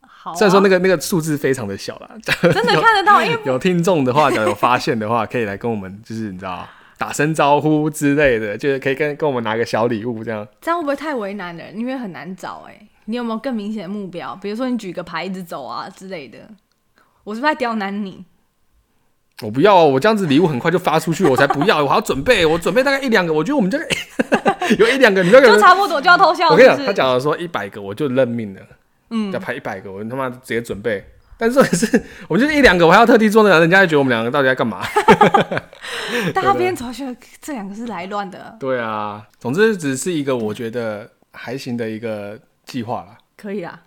[0.00, 3.22] 好、啊，虽然说那个那个数字非常的小啦， 真的看得到。
[3.22, 10.46] 因为有听众的话，假如有发现的话，可以来跟我们，就是你知道打声招呼之类的，就是可以跟跟我们拿个小礼物这样。
[10.60, 11.64] 这样会不会太为难了？
[11.72, 12.88] 因为很难找哎、欸。
[13.06, 14.34] 你有没有更明显的目标？
[14.36, 16.38] 比如说你举个牌子走啊之类的。
[17.24, 18.22] 我是不是在刁难你？
[19.40, 23.32] 我不要哦，我这样子礼物很快就发出去，我才不要，我还要准备，我准备大概一两个。
[23.32, 23.86] 我觉得我们这个
[24.78, 26.50] 有一两个，你就就差不多就要偷笑。
[26.50, 28.60] 我跟你讲，他讲了说一百个，我就认命了。
[29.08, 31.02] 嗯，要拍一百个，我他妈直接准备。
[31.38, 34.82] 但是是，我就是一两个，我还要特地做那个，人家就觉得我们两个到底在干嘛？
[36.34, 38.54] 大家边走觉得这两个是来乱的。
[38.60, 41.08] 对啊，总之只是一个我觉得。
[41.36, 43.82] 还行的一个计划啦，可以啊。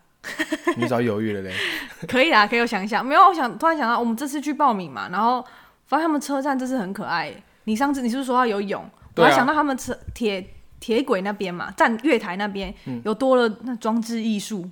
[0.75, 1.53] 你早犹豫了嘞？
[2.07, 3.01] 可以啊，可以我想一下。
[3.01, 5.43] 没有，我想突然想到，我们这次去报名嘛，然后
[5.85, 7.33] 发现他们车站真是很可爱。
[7.63, 8.89] 你上次你是不是说要游泳？
[9.15, 10.45] 我还想到他们车铁
[10.79, 14.69] 铁轨那边嘛，站月台那边、嗯、有多了那装置艺术，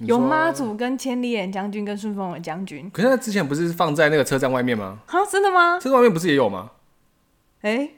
[0.00, 2.88] 有妈祖跟千里眼将军跟顺风耳将军。
[2.90, 4.98] 可是他之前不是放在那个车站外面吗？
[5.06, 5.78] 啊，真的吗？
[5.80, 6.70] 车站外面不是也有吗？
[7.62, 7.94] 哎、欸，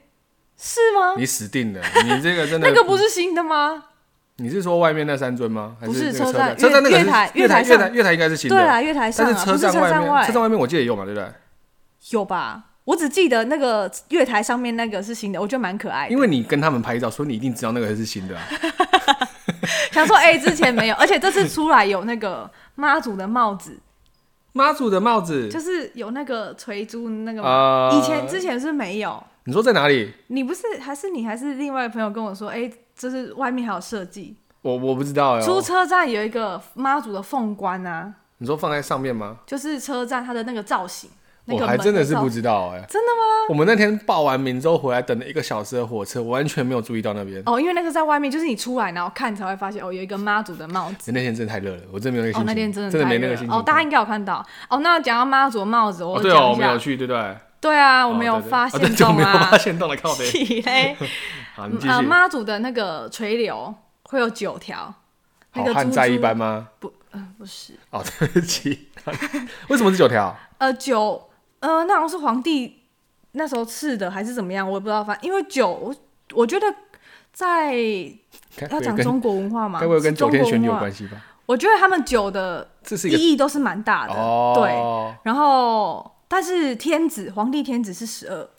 [0.57, 1.15] 是吗？
[1.17, 1.81] 你死定了！
[2.05, 3.85] 你这个真的 那个不是新的吗？
[4.37, 5.77] 你是说外面那三尊吗？
[5.79, 6.57] 还是车站？
[6.57, 8.55] 车站那个月台月台月台月台应该是新的。
[8.57, 9.25] 对啊，月台上。
[9.25, 11.31] 但是车站外面，车站外面我记得也有嘛，对不对？
[12.11, 12.65] 有吧？
[12.83, 16.11] 我只记得那个月台上面那个是新的，我觉得蛮可爱的。
[16.11, 18.35] 因为你跟他们拍照，所以你一定知道那个是新的。
[19.93, 23.79] 想说，哎，之前没有，而且这次出来有那个妈祖的帽子。
[24.51, 29.23] 妈祖的帽子就是有那个垂珠那个，以前之前是没有。
[29.45, 30.13] 你说在哪里？
[30.27, 32.69] 你不是还是你还是另外朋友跟我说，哎。
[32.97, 35.41] 就是外面还有设计，我我不知道哎。
[35.41, 39.37] 出车站有一个妈祖的凤冠啊，你说放在上面吗？
[39.45, 41.09] 就是车站它的那个造型，
[41.45, 42.83] 我还真的是不知道哎。
[42.89, 43.23] 真的吗？
[43.49, 47.43] 我们那天报完名之后回来，等了一个小时的火车，我完全没有注意到那边。
[47.45, 51.11] 哦，因为那个在外面，就是你出来然后看才会发现，哦，有一个妈祖的帽子。
[51.11, 52.41] 那天真的太热了，我真的没有那个心情。
[52.41, 53.55] 哦，那天真的真的没那个心情。
[53.55, 54.43] 哦，大家应该有看到。
[54.69, 57.37] 哦，那讲到妈祖的帽子，我对哦，我没有去，对不对？
[57.61, 59.47] 对啊，我没有发现动啊。
[59.51, 60.95] 发现动了，靠北。
[61.55, 61.89] 好，你继续。
[61.89, 64.93] 呃，妈祖的那个垂柳会有九条，
[65.53, 66.67] 那个汉在一般吗？
[66.79, 67.73] 不，嗯，不是。
[67.91, 68.89] 哦， 对不起。
[69.69, 70.35] 为什么是九条？
[70.57, 71.29] 呃，九，
[71.61, 72.83] 呃，那好像是皇帝
[73.31, 74.69] 那时候赐的，还是怎么样？
[74.69, 75.01] 我也不知道。
[75.01, 75.95] 反正因为九，我
[76.33, 76.67] 我觉得
[77.31, 77.73] 在
[78.69, 81.17] 要讲中国文化嘛，该不会跟九天玄女有关系吧？
[81.45, 82.67] 我觉得他们九的
[83.05, 84.13] 意义都是蛮大的。
[84.55, 84.71] 对，
[85.23, 86.11] 然后。
[86.27, 88.49] 但是天子皇帝天子是十二，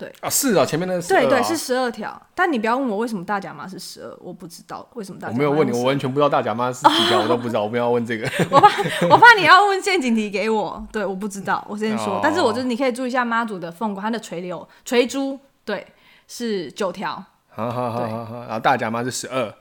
[0.00, 2.18] 对啊，是啊，前面那个对对是十二条。
[2.34, 5.34] 但你不要问我为什么大甲妈是十二，我不知道为什么大甲。
[5.34, 7.62] 我没有问你，我完全不知道大甲妈是几条，我都不知道。
[7.62, 8.68] 我不要问这个， 我怕
[9.10, 10.82] 我怕你要问陷阱题给我。
[10.90, 12.18] 对，我不知道，我先说。
[12.22, 15.86] 但是我就是你可以注意一下妈祖的凤冠，它的垂柳垂珠，对，
[16.26, 17.22] 是九条。
[17.50, 19.54] 好好好好好，然后大甲妈是十二。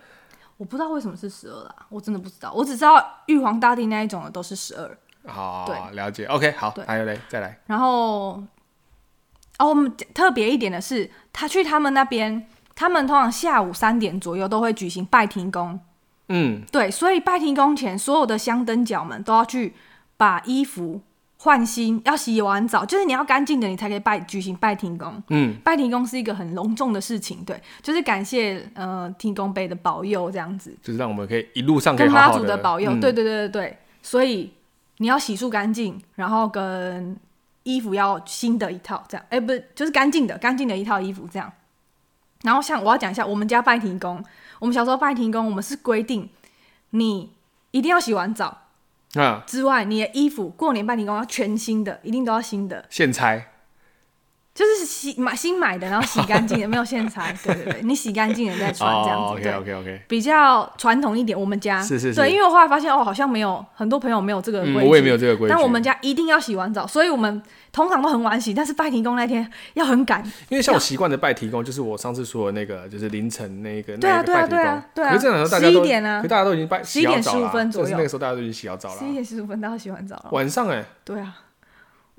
[0.55, 2.51] 我不知道为什么是十二啦，我真的不知道。
[2.53, 4.97] 我只知道玉皇大帝那一种的都是十二。
[5.25, 6.25] 好，对，了解。
[6.25, 7.59] OK，好，还有嘞，再来。
[7.65, 8.41] 然后，
[9.59, 15.79] 哦，我们特别一点的是，他去他们那边，他们通常下午三点左右都会举行拜天公。
[16.29, 19.73] 嗯，对，所以拜天公前，所有的香灯脚们都要去
[20.15, 21.01] 把衣服
[21.37, 25.21] 换新，要洗完澡，就是你要干净的，你才可以拜举行拜天公。
[25.29, 34.53] 嗯，拜天公是一个很隆重的事情，对，就是感谢呃天公伯的保佑，这样子，就是让我们可以一路上跟妈祖的保佑，嗯、对对对对对，所以
[34.97, 37.17] 你要洗漱干净，然后跟
[37.75, 41.51] 衣服要新的一套，这样，哎、欸，不是，就是干净的，干净的一套衣服这样。
[42.43, 44.23] 然后像我要讲一下，我们家拜天公，
[44.59, 46.29] 我们小时候拜天公，我们是规定
[46.91, 47.31] 你
[47.71, 48.59] 一定要洗完澡。
[49.15, 49.43] 啊！
[49.47, 52.85] 之外，你的衣服过年拜天公要全新的，一定都要新的。
[52.91, 53.51] 现拆，
[54.59, 57.33] 就是洗买新买的，然后洗干净的，没有现拆。
[57.41, 59.23] 对对对，你洗干净了再穿这样子。
[59.23, 60.01] Oh, OK OK OK。
[60.05, 62.15] 比较传统一点，我们家是是是。
[62.15, 65.53] 对，因为我后来发现哦，好像没有很多朋友没有这个规矩，嗯，我也没有这个规矩。
[65.53, 67.41] 但我们家一定要洗完澡，所以我们。
[67.71, 70.23] 通常都很晚洗，但是拜天公那天要很赶。
[70.49, 74.57] 因为像我习惯的拜天公，就是我上次说的那个，就是凌晨那个对啊那个拜天公。
[74.57, 75.09] 对啊对啊。
[75.11, 78.97] 可是这大家都，十一点啊，可大家都已经拜十一点十五分左右，就是那个时候大家都已经洗好澡了。
[78.97, 80.29] 十一点十五分大家洗完澡了。
[80.31, 80.85] 晚上哎、欸。
[81.05, 81.35] 对啊，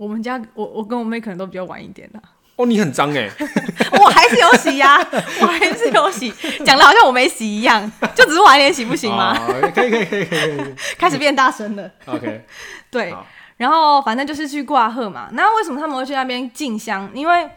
[0.01, 2.19] 我们家我我跟我妹可能都比较晚一点的。
[2.57, 3.31] 哦，你很脏哎、欸。
[4.01, 5.09] 我还是有洗呀、啊，
[5.43, 6.33] 我还是有洗，
[6.65, 9.37] 讲的好像我没洗一样，就只是晚一点洗不行吗？
[9.75, 10.75] 可以可以可以可以。
[10.97, 11.91] 开始变大声了。
[12.07, 12.47] OK。
[12.91, 13.15] 对。
[13.59, 15.29] 然后反正就是去挂贺嘛。
[15.33, 17.11] 那为什么他们会去那边进香？
[17.13, 17.51] 因为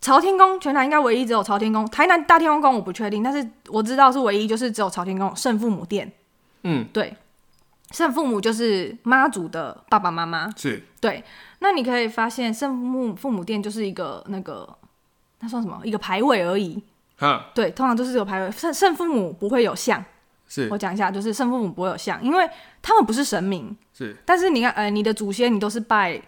[0.00, 6.10] 朝天宫全台应该唯一只有朝天宫，台南大天宫宫我不确定，但是我知道是唯一，就是只有朝天宫圣父母殿。
[6.62, 7.14] 嗯，对，
[7.90, 10.50] 圣父母就是妈祖的爸爸妈妈。
[10.56, 10.82] 是。
[11.00, 11.22] 对，
[11.60, 14.68] 那你可以发现圣母父母殿就是一个那个，
[15.38, 15.80] 那算什么？
[15.84, 16.82] 一个牌位而已。
[17.16, 17.46] 哈。
[17.54, 20.04] 对，通常都是有牌位，圣圣父母不会有像。
[20.48, 22.50] 是我讲一下，就是圣父母不会有像，因为
[22.82, 23.76] 他们不是神明。
[23.92, 26.20] 是，但是你看，呃，你的祖先你都是拜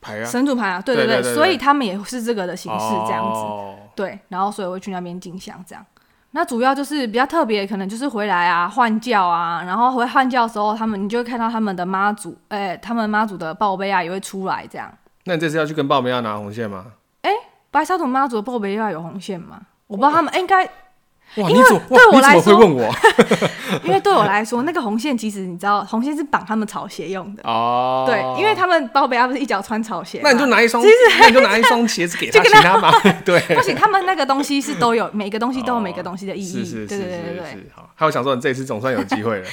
[0.00, 5.84] 牌啊，神主牌啊，对对对，所以他们也是这个的形式这样子，哦、对，然后所以我会去那边进香这样。
[6.32, 14.92] 那主要就是比较特别，可能就是回来啊换教啊，然后回换教的时候，他们你就会看到他们的妈祖，哎、欸，他们妈祖的报备啊也会出来这样。
[15.24, 16.86] 那你这次要去跟报备要拿红线吗？
[17.22, 17.36] 哎、欸，
[17.70, 19.60] 白沙屯妈祖的报备要有红线吗？
[19.86, 20.68] 我不知道他们应该。
[21.36, 22.92] 哇，因为对我来说，会问我
[23.84, 28.04] 因为对我来说，那个红线其实你知道，红线是绑他们草鞋用的哦。
[28.06, 32.92] 对，因为他们包北亚不是一脚穿草鞋，那你就拿一双，其实那你就拿一双鞋子给他， 给他嘛。
[33.24, 36.64] 对，不行，他们那个东西是都有，每个东西都有每个东西的意义。
[36.64, 37.70] 是是是是是。
[37.74, 39.46] 好，还有想说，你这一次总算有机会了。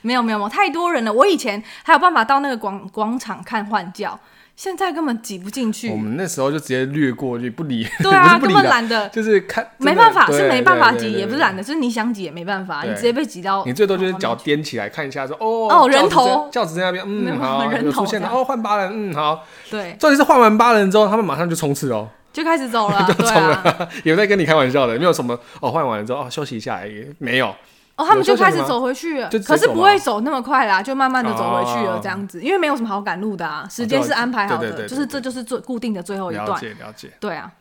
[0.00, 1.12] 没有没有没有，太多人了。
[1.12, 4.18] 我以前还有办法到那个广广场看换轿。
[4.54, 5.90] 现在根本挤不进去。
[5.90, 7.86] 我们那时候就直接略过，就不理。
[8.02, 13.64] 对啊， 根本懒得，就是看，没办法，是没办法挤，也不是懒得，就是你想挤也没办法，你直接被挤到。
[13.64, 19.44] 你最多就是脚踮起来看一下，说哦哦，人头，轿子在那边，嗯，好，有出现了，哦，换八人，嗯，好。
[19.70, 27.54] 对，重点是换完八人之后，他们马上就冲刺哦，就开始走了， 就冲了， 有在跟你开玩笑的，没有什么哦，换完了之后哦，休息一下，也没有。
[27.96, 36.48] 哦，他们就开始走回去了，可是不会走那么快啦，就慢慢的走回去了，这样子，因为没有什么好赶路的啊，时间是安排好的，就是这就是最固定的最后一段。
[36.48, 37.12] 了解了解。
[37.20, 37.52] 对啊，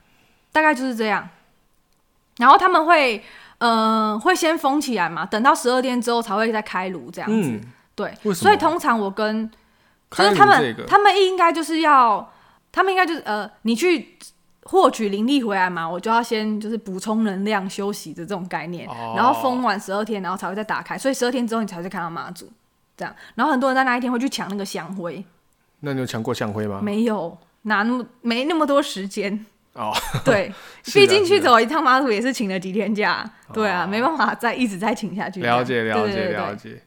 [0.54, 1.28] 大概就是这样。
[2.38, 3.22] 然后他们会，
[3.58, 7.60] 嗯，会先封起来嘛，等到十二点之后才会再开炉这样子。
[7.94, 9.52] 对，所以通常我跟，
[10.12, 12.32] 就是他们，他们应该就是要，
[12.72, 14.18] 他们应该就是呃，你去。
[14.72, 22.50] 获取灵力回来嘛，我就要先就是补充能量、休息的这种概念，哦、然后封完十二天，然后才会再打开，所以十二天之后你才会看到妈祖
[22.96, 23.14] 这样。
[23.36, 25.22] 然后很多人在那一天会去抢那个香灰。
[25.82, 26.80] 那你有抢过香灰吗？
[26.82, 29.92] 没有，哪那么没那么多时间哦。
[30.24, 30.50] 对，
[30.94, 35.42] 毕竟去走一趟妈祖也是请了几天假，对啊，没办法再一直再请下去。
[35.42, 36.82] 了解了解了解。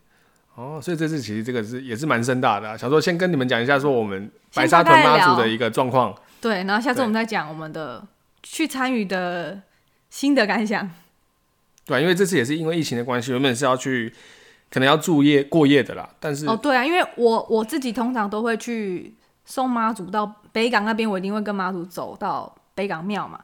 [0.55, 6.15] 哦，所以这次其实这个是也是蛮盛大的、啊，想说先跟你们讲一下，说我们白沙屯妈祖的一个状况。
[6.45, 8.07] 对，然后下次我们再讲我们的
[8.43, 9.63] 去参与的
[10.11, 10.91] 心得感想。
[11.87, 14.13] 对，因为这次也是因为疫情的关系，原本是要去，
[14.71, 16.07] 可能要住夜过夜的啦。
[16.21, 19.15] 但是哦，对啊，因为我我自己通常都会去
[19.47, 23.41] 送妈祖到北港那边，我一定会跟妈祖走到北港庙嘛。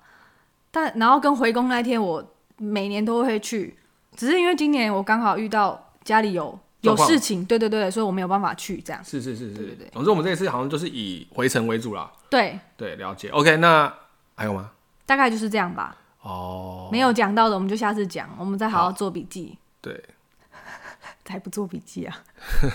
[0.71, 2.23] 但然后跟回宫那天，我
[2.59, 3.79] 每年都会去，
[4.15, 9.05] 只是因为今年我刚好遇到家里有有事情，对对对，所以我没有办法去这样。
[9.05, 9.91] 是是是是，对对对。
[9.93, 12.11] 总之我们这一次好像就是以回程为主啦。
[12.29, 13.29] 对对，了解。
[13.31, 13.93] OK，那
[14.35, 14.71] 还有吗？
[15.05, 15.97] 大概就是这样吧。
[16.23, 18.29] 哦，没有讲到的，我们就下次讲。
[18.39, 19.57] 我们再好好做笔记。
[19.81, 20.05] 对，
[21.25, 22.23] 才不做笔记啊？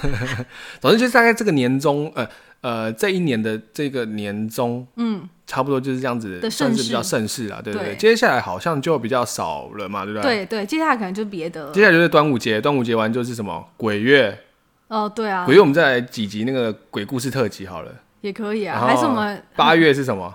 [0.82, 2.28] 总之就是大概这个年终，呃
[2.66, 7.96] 呃，这一年的这个年终，嗯，差不多就是这样子的，算是比较盛世啊，对不对？
[7.96, 10.38] 接下来好像就比较少了嘛，对不对？
[10.38, 11.72] 对对，接下来可能就别的。
[11.72, 14.40] 接下来就是端午节，端午节完就是什么鬼月？
[14.88, 17.92] 哦，对啊，鬼月我们再来几集那个鬼故事特辑好了。
[18.22, 20.34] 也可以啊，还是我们八月是什么？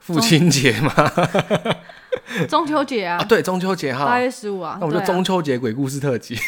[0.00, 0.92] 父亲节吗？
[2.48, 6.38] 中秋节啊，对，中秋节哈，八月十五啊，那我们就中秋节鬼故事特辑。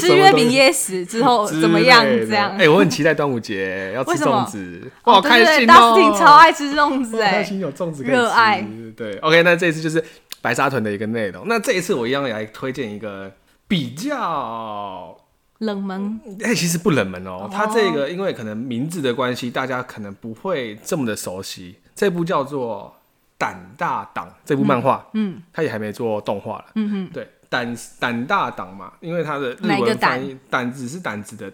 [0.00, 2.04] 吃月饼噎死之后怎么样？
[2.04, 2.50] 这样？
[2.52, 5.66] 哎、欸，我很期待端午节 要吃粽子，我好开心哦！
[5.66, 8.66] 大斯汀超爱吃粽子，哎，开心有粽子可以吃，热爱。
[8.96, 10.04] 对，OK，那这一次就是
[10.42, 11.44] 白沙屯的一个内容。
[11.46, 13.30] 那这一次我一样来推荐一个
[13.68, 15.16] 比较
[15.58, 17.48] 冷门，哎、欸，其实不冷门哦。
[17.50, 21.76] 它这个因为可能名字的关系，大家可能不会这么的熟悉。
[21.94, 22.92] 这部叫做
[23.38, 27.26] 《胆大党》这部漫画，嗯，他也还没做动画了，嗯哼，对。
[27.50, 31.50] 胆胆大党嘛，因为他的日文翻译，胆子是胆子的，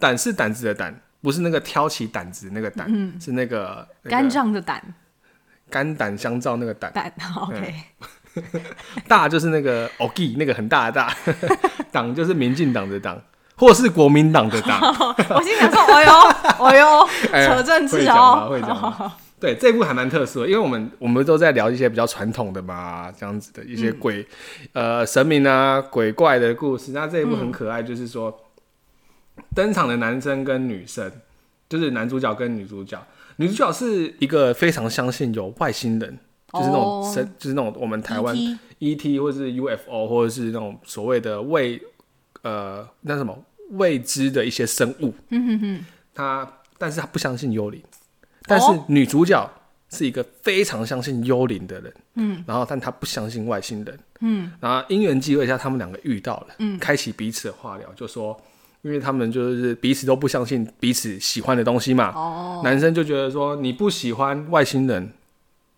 [0.00, 4.82] 胆是胆子的胆，不是那个挑起胆子那个胆，嗯、是那个肝脏的胆，
[5.68, 6.90] 肝胆相照那个胆。
[6.94, 7.74] 胆，OK。
[9.06, 11.14] 大就是那个 OK，那个很大的大，
[11.92, 13.20] 党就是民进党的党，
[13.56, 14.80] 或是国民党的党。
[15.36, 19.12] 我心想说，哎呦，哎呦，扯政治哦。
[19.38, 24.26] 对，这部还蛮特殊的，因为我们我们都在聊一些比较传统的嘛，这样子的一些鬼、
[24.72, 26.92] 嗯、呃神明啊鬼怪的故事。
[26.92, 28.34] 那这一部很可爱，就是说、
[29.36, 31.12] 嗯、登场的男生跟女生，
[31.68, 32.98] 就是男主角跟女主角。
[33.36, 36.18] 女主角是一个非常相信有外星人，
[36.54, 38.34] 就是那种神，哦、就是那种我们台湾
[38.78, 41.78] ET, 或者是 UFO 或者是那种所谓的未
[42.40, 43.38] 呃那什么
[43.72, 45.12] 未知的一些生物。
[45.28, 47.82] 嗯哼哼，他但是他不相信幽灵。
[48.46, 49.50] 但是女主角
[49.90, 58.36] 是一个非常相信幽灵的人，嗯，然后但她不相信外星人，嗯，然后因缘际会下，他们两个遇到了，嗯，开启彼此的话聊，就说，
[58.82, 65.12] 因为他们就是彼此都不相信彼此喜欢的东西嘛，哦，男生就觉得说你不喜欢外星人，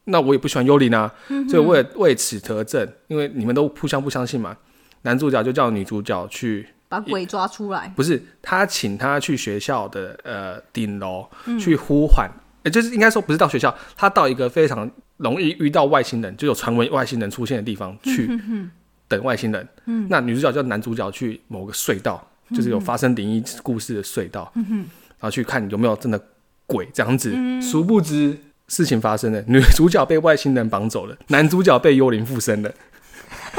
[0.05, 4.57] 那我也不喜欢幽灵啊，嗯，所以为了为此得证，因为你们都互相不相信嘛，
[5.03, 11.29] 男主角就叫女主角去把鬼抓出来，不是他请他去学校的呃顶楼
[11.61, 12.27] 去呼唤。
[12.65, 18.29] 也就是应该说，不是到学校，他到一个非常容易遇到外星人，就有传闻外星人出现的地方去
[19.09, 19.67] 等外星人。
[19.87, 24.87] 嗯，那女主角叫男主角去某个隧道，嗯、就是有发生灵异故事的隧道，嗯、
[25.19, 26.21] 然后去看有没有真的
[26.67, 27.33] 鬼这样子。
[27.35, 32.71] 嗯、殊不知事情发生了，女主角被外星人绑走了，男主角被幽灵附身了。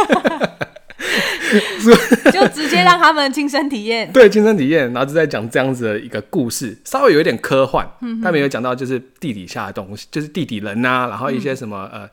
[2.31, 12.09] 就直接让他们亲身体验，对，亲身体验，然后就在讲这样子的一个故事，稍微有一点科幻，嗯，他没有讲到就是地底下的东西，就是地底人啊，然后一些什么、嗯、呃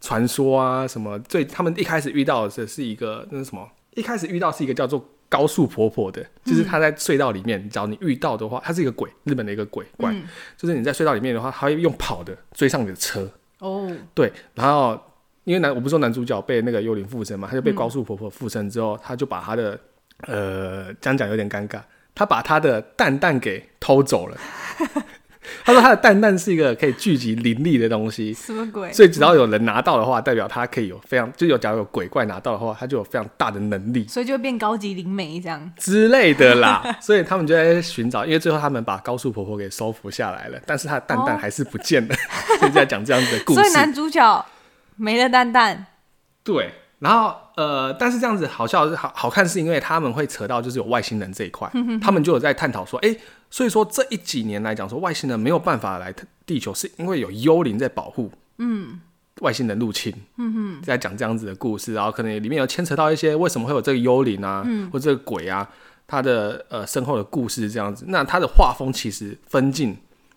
[0.00, 3.68] 传说啊什么，最他们一开始遇到的是一个那是什么？
[3.94, 10.22] 一开始遇到是一个叫做高速婆婆的，就是他在隧道里面，只要你遇到的话，他是一个鬼，日本的一个鬼怪，嗯、
[10.56, 15.00] 就是你在隧道里面的话，他会用跑的追上你的车，哦，对，然后。
[15.50, 19.76] 因为男，我不是说男主角被那个幽灵附身嘛，他就被高树婆婆附身之后，嗯、他就把他的，
[20.28, 21.80] 呃，这样讲有点尴尬，
[22.14, 24.36] 他把他的蛋蛋给偷走了。
[25.64, 28.92] 他说他的蛋蛋是一个可以聚集灵力的东西，什么鬼？
[28.92, 36.96] 所以只要有人拿到的话，代表他可以有非常，就有假如有鬼怪拿到的话，他就有非常大的能力，所以就会变高级灵媒这样之类的啦。
[37.00, 43.60] 所以他们就在寻找，因为最后他们把高树婆婆给收服下来了，但是他的蛋蛋还是不见了，哦、所以在讲这样子的故事。
[43.60, 44.46] 所以男主角。
[45.00, 45.86] 没了蛋蛋，
[46.44, 51.70] 对，然后呃，但是这样子好笑是好好看，是因为他们会扯到就是有外星人这一块，
[52.02, 53.16] 他们就有在探讨说，哎，
[53.48, 59.00] 所以说这一几年来讲说外星人没有办法来地球，是因为有幽灵在保护，嗯，
[59.40, 65.66] 外星人入侵，嗯哼，在讲这样子的故事，然后可能里面有牵扯到一些为什么会有这个幽灵啊，嗯、或者这个鬼啊，
[66.06, 69.96] 他的呃身后的故事这样子，那他的画风其实分镜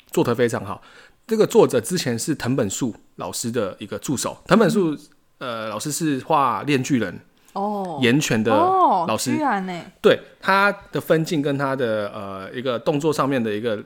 [0.09, 0.81] 做得非常好。
[1.27, 4.99] 这个作者之前是藤本树老师的一个助手，藤本树、嗯、
[5.39, 7.13] 呃老师是画《链锯人》
[7.53, 13.83] 哦，岩泉的老师，哦、对他的分镜跟他的呃一个动作上面的一个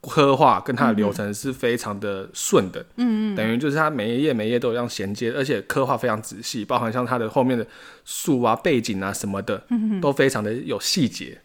[0.00, 7.66] 刻画，跟他的流程是非常的顺的，嗯嗯，等于就是他每一页每一页都有这样衔接，而且刻画非常仔细，包含像他的后面的
[8.04, 11.40] 树啊、背景啊什么的，嗯嗯，都非常的有细节。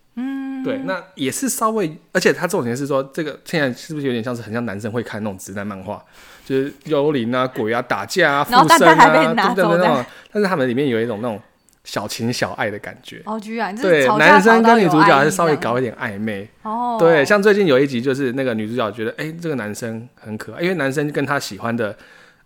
[0.63, 6.03] 对，那也是稍微，而且他重点是说，这个现在是不是有点像是很像男生会看那种直男漫画，
[6.45, 10.05] 就是幽灵啊、鬼啊、打架啊、附身啊，等等那种。
[10.31, 11.39] 但是他们里面有一种那种
[11.83, 13.21] 小情小爱的感觉。
[13.25, 16.47] 哦，居然对，男生跟女主角还是稍微搞一点暧昧。
[16.63, 21.95] 哦，对，像最近有一集，就是那个女主角觉得，哎，这个男生很可爱，因为男生跟他喜欢的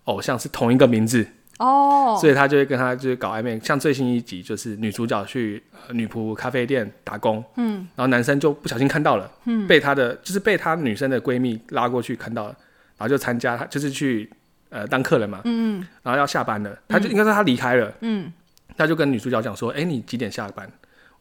[0.05, 1.25] 偶像是同一个名字。
[1.59, 2.19] 哦，oh.
[2.19, 12.49] 所以他就会跟他就是搞暧昧，像最新一集就是女主角去、呃、女仆咖啡店打工，嗯，然后男生就不小心看到了，嗯，被他的就是被他女生的闺蜜拉过去看到了，
[12.97, 14.29] 然后就参加他就是去
[14.69, 18.31] 呃当客人嘛，嗯嗯，然后要下班了，他就、嗯、应该说他离开了，嗯，
[18.75, 20.69] 他就跟女主角讲说，哎、欸，你几点下班？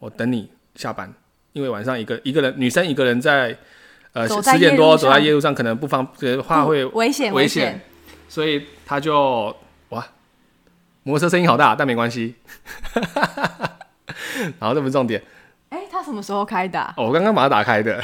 [0.00, 1.12] 我等你下班，
[1.52, 3.56] 因为晚上一个一个人女生一个人在
[4.12, 7.80] 呃十点多走在夜路上可能不方便，话会危险危险，
[8.28, 9.54] 所以他就。
[11.05, 12.34] 摩托车声音好大，但没关系。
[14.59, 15.22] 然后这不是重点。
[15.68, 17.07] 哎、欸，他什么时候开的、啊哦？
[17.07, 18.02] 我刚刚把它打开的。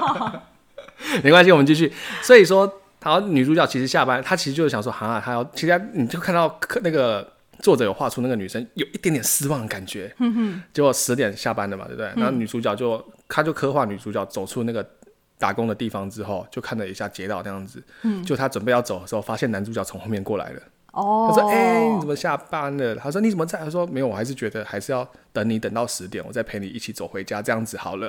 [1.22, 1.92] 没关系，我们继续。
[2.22, 10.14] 所以说，然后女主角其实下班，她其实就是想说，哈、啊，她要，其实你就看到那个作者有画出那个女生有一点点失望的感觉。
[10.18, 10.62] 嗯哼。
[10.72, 12.06] 结果十点下班了嘛，对不对？
[12.16, 14.86] 然后女主角就，她就刻画女主角走出那个
[15.38, 17.82] 打工的地方之后，就看了一下街道这样子。
[18.02, 18.22] 嗯。
[18.24, 20.62] 就她准备要走的时候，发现男主角从后面过来了。
[20.92, 21.32] 哦。
[21.32, 28.06] 他说：“哎、欸，你怎么下班了？”他说：“你怎么在？”他说：“没有，我还是觉得还是要等你等到十点，我再陪你一起走回家，这样子好了。”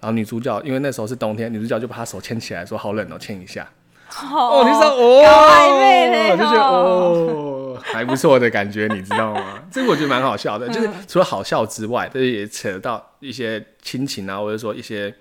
[0.00, 3.68] 然后女主角因为那时候是冬天，女主角就把她手牵起来，说：“好冷哦，牵一下。
[4.32, 9.62] 哦”哦，你说哦，我就觉得哦， 还不错的感觉，你知道吗？
[9.72, 15.12] 这个我觉得蛮好笑的，就是除了好笑之外，这也扯到一些亲情啊，或者说一些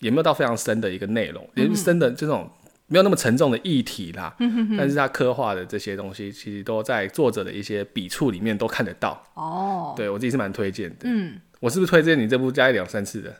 [0.00, 2.48] 也没有到非常深的一个内容，嗯、也深的这种
[2.86, 4.34] 没有那么沉重的议题啦。
[4.38, 9.22] 嗯、但是他刻画的这些东西，其实都在作者的一些笔触里面都看得到。
[9.34, 10.96] 哦，对我自己是蛮推荐的。
[11.04, 13.36] 嗯，我是不是推荐你这部加一两三次的？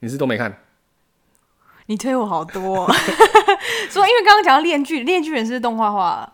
[0.00, 0.58] 你是都没看？
[1.86, 2.92] 你推我好多， 喔，
[3.88, 6.30] 说因为刚刚讲到《链锯》，《链锯人》是动画化，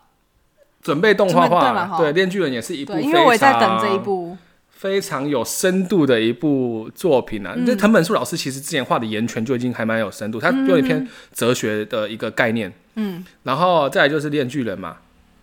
[0.82, 4.36] 准备动画化，对，《链锯人》也是一部，因为我也在等这一部
[4.84, 7.56] 非常有深度的一部作品啊。
[7.64, 14.98] 这、嗯、藤本树老师其实之前画的《岩泉》就已经还蛮有深度，他有一篇哲学的一个概念，嗯，然后再来就是《链巨人》嘛，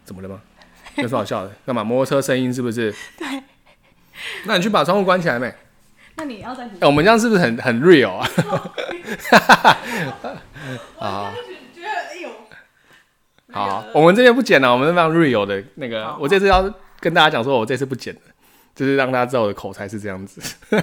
[0.06, 0.40] 怎么了吗？
[0.98, 1.52] 有什么好笑的？
[1.66, 1.84] 干嘛？
[1.84, 2.94] 摩托车声音是不是？
[3.18, 3.42] 对，
[4.46, 5.52] 那你去把窗户关起来没？
[6.18, 6.86] 那你要在、欸……
[6.86, 8.30] 我们这样是不是很很 real 啊？
[11.02, 11.34] 好，
[13.52, 16.16] 好，我们这边不剪了，我们这边 real 的那个。
[16.20, 18.22] 我这次要跟大家讲说，我这次不剪的，
[18.76, 20.42] 就是让大家知道我的口才是这样子。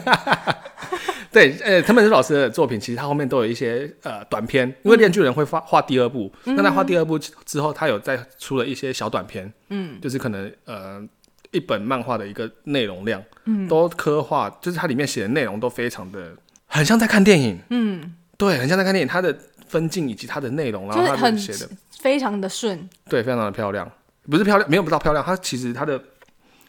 [1.31, 11.07] 对，呃、欸，藤本树老师的作品，其实他后面都有一些呃短片，因为链锯人会画画第二部，那、嗯、他画第二部之后，他有再出了一些小短片，嗯，就是可能呃。
[11.51, 16.37] 一本漫画的一个内容量，嗯，都刻画，就是它里面写的内容都非常的，
[16.67, 19.35] 很像在看电影，嗯，对，很像在看电影，它的
[19.67, 23.91] 分镜以及它的内容，然后它写的非常的顺，对，非常的漂亮，
[24.31, 25.99] 不是漂亮，没有不到漂亮，它其实它的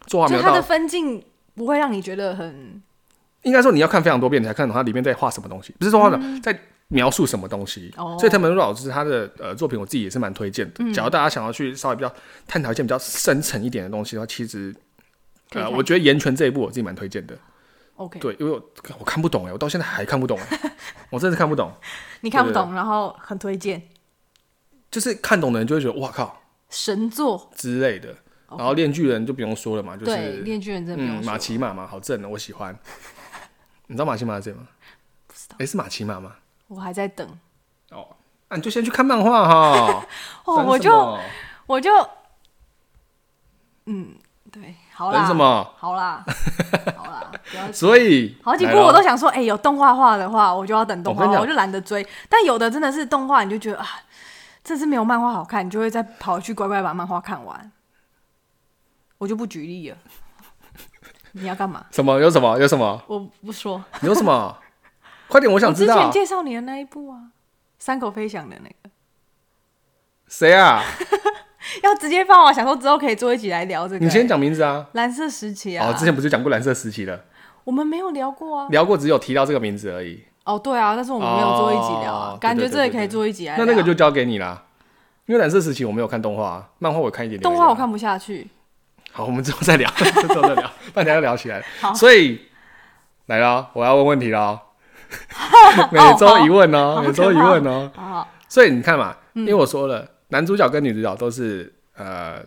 [0.09, 1.23] 作画没有到，它的分镜
[1.55, 2.81] 不会让你觉得很，
[3.43, 6.59] 应该说你要看非常多遍你才看懂它里面在画什么东西，不是说画在。
[6.91, 7.93] 描述什么东西？
[7.97, 10.73] 哦、所以藤本树老师他的呃作品，我自己也是蛮推荐的。
[10.79, 12.11] 嗯、假如大家想要去稍微比较
[12.47, 14.75] 探讨一些比较深层一点的东西的话，其实
[15.51, 17.37] 呃，我觉得《岩泉》这一部我自己蛮推荐的。
[17.97, 18.59] OK，对，因为我
[18.97, 20.71] 我看不懂哎，我到现在还看不懂哎，
[21.13, 21.71] 我真的是看不懂。
[22.21, 23.83] 你看不懂，然后很推荐，
[24.89, 26.41] 就是看懂的人就会觉得哇靠，
[26.71, 28.15] 神作之类的。
[28.57, 30.11] 然后《链锯人》就不用说了嘛，就是
[30.43, 32.77] 《链锯人》真的嗯，马奇马嘛，好正的，我喜欢。
[33.87, 34.67] 你知道马奇马是谁吗？
[35.27, 35.55] 不知道。
[35.59, 36.31] 哎，是马奇马吗？
[36.67, 37.27] 我还在等
[37.91, 38.07] 哦，
[38.49, 40.05] 那、啊、你就先去看漫画哈。
[40.45, 41.17] 哦，我就
[41.65, 41.91] 我就，
[43.85, 44.13] 嗯，
[44.51, 45.73] 对，好啦，等什么？
[45.77, 46.23] 好啦，
[46.95, 47.31] 好啦，
[47.73, 52.05] 所以好几部我都想说，哎、欸，有动画化的话，我就要等动画，我，我就懒得追。
[52.27, 53.87] 但有的真的是动画，你就觉得啊，
[54.63, 57.71] 这是没有漫画好看，你就会再跑去乖乖把漫画看完。
[59.19, 59.97] 我就不举例了。
[61.33, 61.85] 你要干嘛？
[61.91, 62.19] 什么？
[62.19, 62.57] 有什么？
[62.57, 62.99] 有什么？
[63.05, 63.83] 我不说。
[64.01, 64.57] 有什么？
[65.27, 65.93] 快点，我想知道。
[65.95, 67.27] 之前介绍你的那一部啊，
[67.77, 68.89] 三口飞翔的那个。
[70.27, 70.81] 谁啊？
[71.83, 74.03] 要直接放我想说之后可以做一起来聊这个。
[74.03, 74.87] 你先讲名字啊。
[74.93, 75.87] 蓝色时期啊。
[75.87, 77.25] 哦，之前不是讲过蓝色时期了？
[77.65, 78.67] 我们没有聊过啊。
[78.69, 80.23] 聊过，只有提到这个名字而已。
[80.45, 82.37] 哦，对啊，但是我们没有做一集聊啊。
[82.41, 83.65] 感觉这也可以做一集来聊。
[83.65, 84.63] 那那个就交给你啦，
[85.27, 87.43] 因为蓝色时期我没有看动画，漫画我看一点点。
[87.43, 88.47] 动画我看不下去。
[89.19, 91.61] 好，我们之后再聊， 之后再聊，半天要聊起来。
[91.81, 92.39] 好，所以
[93.25, 94.57] 来了，我要问问题了。
[95.91, 97.91] 每周一问哦，每周一问哦。
[98.47, 102.39] 所以你看嘛，因为我说了，男主角跟女主角都是呃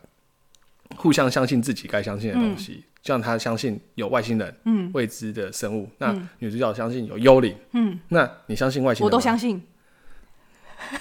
[0.97, 5.91] 互相相信自己该相信的东西，像他相信有外星人，嗯，未知的生物。
[5.99, 9.05] 那女主角相信有幽灵，嗯，那你相信外星人？
[9.05, 9.62] 我都相信。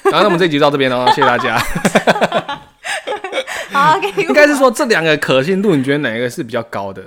[0.03, 2.60] 然后那我们这集就到这边哦，谢谢大家。
[3.81, 7.03] 好， 应该是说这两个可信度，你觉得哪一个是比较高的？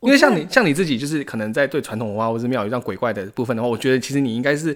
[0.00, 4.74] 因为像你像你自己，就是可能在对传统文化或是庙宇这样鬼怪的部分的话，我觉得其实你应该是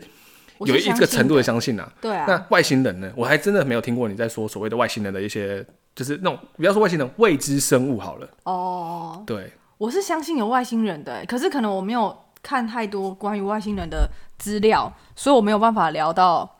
[0.60, 1.90] 有一个程度的相信啊。
[2.00, 2.26] 对啊。
[2.28, 3.10] 那外星人呢？
[3.16, 5.64] 我还真的没有听过你在说所谓的外星人的一些，
[5.94, 8.28] 就是那种不要说外星人，未知生物好了。
[8.42, 9.22] 哦。
[9.26, 9.50] 对。
[9.78, 14.08] 我是相信有外星人的，可是可能我没有看太多关于外星人的
[14.38, 16.58] 资料，所以我没有办法聊到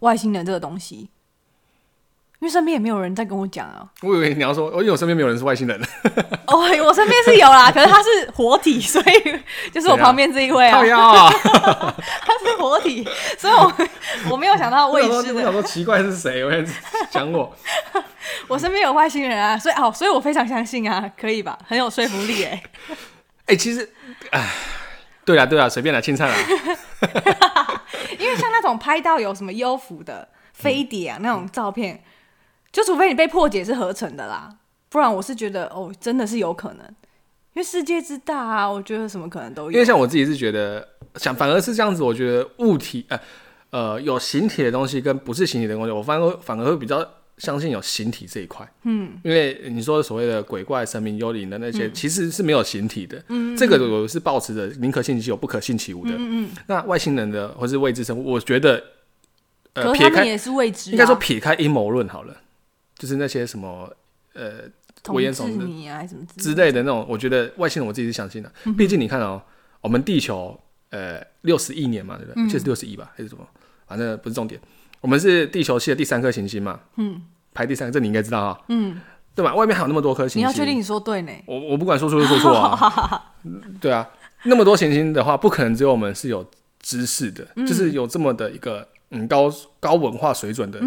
[0.00, 1.08] 外星人这个东西。
[2.44, 5.80] 因为身边也没有人在跟我讲啊，我以为你要说，因为我身边没有人是外星人。
[6.46, 9.40] 哦，我身边是有啦，可是他是活体，所以
[9.72, 10.82] 就是我旁边这一位啊。
[11.32, 13.02] 他是活体，
[13.38, 13.72] 所以我
[14.32, 15.34] 我没有想到未知的。
[15.36, 16.44] 我想说奇怪是谁？
[16.44, 16.52] 我
[17.10, 17.50] 讲我，
[18.46, 21.58] 我身边有外星人啊，所以哦，所以我非常相信啊，可以吧？
[21.66, 22.62] 很有说服力哎。
[23.46, 23.90] 哎、欸，其实，
[24.32, 24.50] 哎，
[25.24, 26.34] 对啊，对啊，随便来，青菜啦。
[28.18, 32.02] 因为像那种拍到有什么幽浮的飞碟啊、嗯、那种照片，
[32.74, 34.50] 就除非你被破解是合成的啦，
[34.88, 36.84] 不然我是觉得哦，真的是有可能。
[37.52, 39.70] 因为世界之大啊，我觉得什么可能都有。
[39.70, 43.20] 因为像我自己是觉得，想反而是这样子，我觉得物体，呃
[43.70, 47.08] 呃，有形体的东西跟不是形体的东西，我反而反而会比较。
[47.36, 58.80] 相信有形体这一块，嗯，因为你说所谓的鬼怪、神明、幽灵的那些，其实是没有形体的，嗯，这个我是保持着宁可信其有，不可信其无的，嗯，那外星人的或是未知生物，我觉得，
[59.72, 62.36] 呃，撇开也是未知，应该说撇开阴谋论好了，
[62.96, 63.90] 就是那些什么
[64.34, 64.62] 呃
[65.08, 69.42] 危言耸听啊什么之类的那种，我觉得外星人我自己是相信的，毕竟你看哦，
[69.80, 70.58] 我们地球
[70.90, 72.48] 呃六十亿年嘛，对不对？
[72.48, 73.46] 就是六十亿吧，还是什么？
[73.86, 74.60] 反正不是重点。
[75.00, 76.80] 我们是地球系的第三颗行星嘛？
[76.96, 77.20] 嗯，
[77.52, 78.58] 排第三个，这你应该知道啊。
[78.68, 78.98] 嗯，
[79.34, 79.54] 对吧？
[79.54, 81.32] 外面还有那么多颗行星，你要确定你说对呢？
[81.46, 83.34] 我我不管说错就说错啊。
[83.78, 84.08] 对啊，
[84.44, 86.48] 那么多行星的话，不可能只有我们是有
[86.80, 89.50] 知识的，嗯、就是有这么的一个嗯高
[89.80, 90.78] 高文化水准的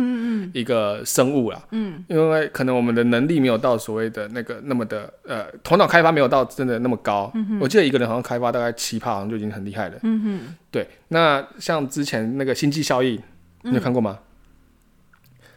[0.53, 1.61] 一个生物啦。
[1.71, 7.31] 嗯，因为可能我们的能力没有到所谓的那个那么的呃头脑开发没有到真的那么高。
[7.33, 9.97] 嗯，我记得一个人好像开发大概七趴，好像就已经很厉害了。
[10.03, 10.87] 嗯哼，对。
[11.07, 13.21] 那像之前那个星际效应。
[13.63, 14.19] 你有看过吗？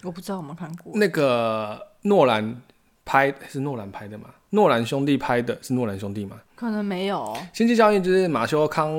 [0.03, 0.93] 我不知道有没有看过。
[0.97, 2.61] 那个诺兰
[3.05, 4.25] 拍是诺兰拍的吗？
[4.51, 6.41] 诺兰兄弟拍的是诺兰兄弟吗？
[6.57, 7.37] 可能没有。
[7.53, 8.91] 星际效应就是马修康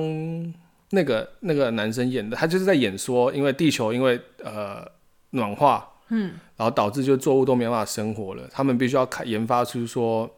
[0.92, 4.86] 那个那个男生演的，他就是在演说，因为地球因为呃
[5.32, 10.30] 暖化，嗯，然后导致就作物都没办法生活了，他们必须要开研发出说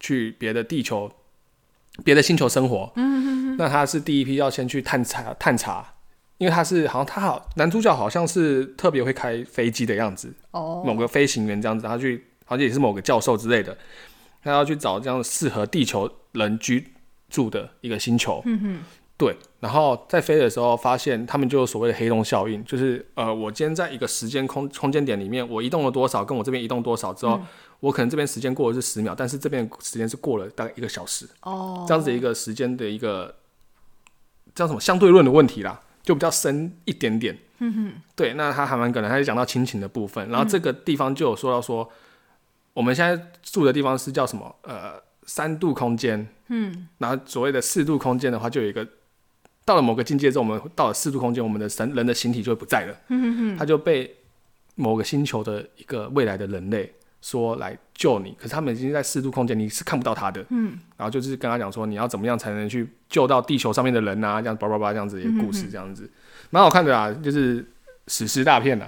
[0.00, 1.10] 去别的地球、
[2.04, 2.92] 别的星球生活。
[2.96, 3.56] 嗯哼哼。
[3.56, 5.94] 那他是第一批要先去探查探查。
[6.38, 10.86] 因为他是好像他好男主角好像是特别会开飞机的样子，oh.
[10.86, 13.76] 某个飞行员这样子，他去好像也是某个教授之类的，
[14.44, 16.92] 他要去找这样适合地球人居
[17.28, 18.40] 住的一个星球。
[18.44, 18.78] 嗯哼，
[19.18, 19.36] 对。
[19.60, 27.46] 然后在飞的时候发现他们就有所谓的黑洞效应，就是呃，我今天在一个时间空空间点里面，我移动了多少，跟我这边移动多少之后，嗯、
[27.80, 31.28] 我可能这边时间过的是十秒，但是这边时间是过了大概一个小时。
[31.42, 31.88] 哦，oh.
[31.88, 33.34] 这样子一个时间的一个
[34.54, 35.82] 叫什么相对论的问题啦。
[36.04, 41.86] 就比较深一点点，嗯哼，对，那他还蛮可能，他就讲到亲情的部分，然后这个地方就有说到说，
[42.72, 44.56] 我们现在住的地方是叫什么？
[44.62, 44.94] 呃，
[45.26, 48.88] 三度空间，嗯，然后所谓的四度空间的话，就有一个
[49.68, 54.16] 到了某个境界之后，我们到了四度空间，我们的神人的形体就会不在了，嗯哼哼，他就被
[54.76, 56.90] 某个星球的一个未来的人类。
[57.20, 60.40] 说来救你，可是他们已经在四度空间，你是看不到他的。
[60.50, 64.40] 嗯，然后就是跟他讲说，你要怎么样才能去救到地球上面的人啊？
[64.40, 66.08] 这样叭叭叭这样子一个故事，这样子
[66.50, 67.66] 蛮、嗯、好看的啊，就是
[68.06, 68.86] 史诗大片呐。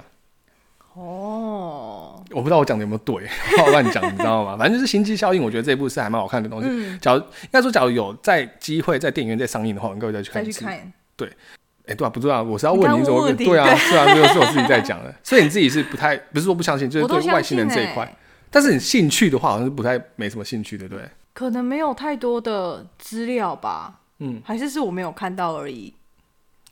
[0.94, 3.14] 哦，我不知道我讲的有没有对，
[3.64, 4.56] 我乱讲，你知道吗？
[4.56, 6.68] 反正就是星际效应，我觉得这一部是还蛮好看的东西。
[6.70, 10.92] 嗯、假如应该说，假如有在机会在电影院再上映的话，我们各位再去看一看。
[11.16, 13.32] 对，哎、欸，对啊，不知道，我是要问你怎么？
[13.32, 18.16] 对啊，是啊，没有是我自己在讲的， 所以你自己是不太不是说不相信，就是对外星人这一块。
[18.50, 21.04] 但是你兴趣的话，好像是不太没什么兴趣，对不对？
[21.32, 24.00] 可能没有太多的资料吧。
[24.18, 25.94] 嗯，还是是我没有看到而已。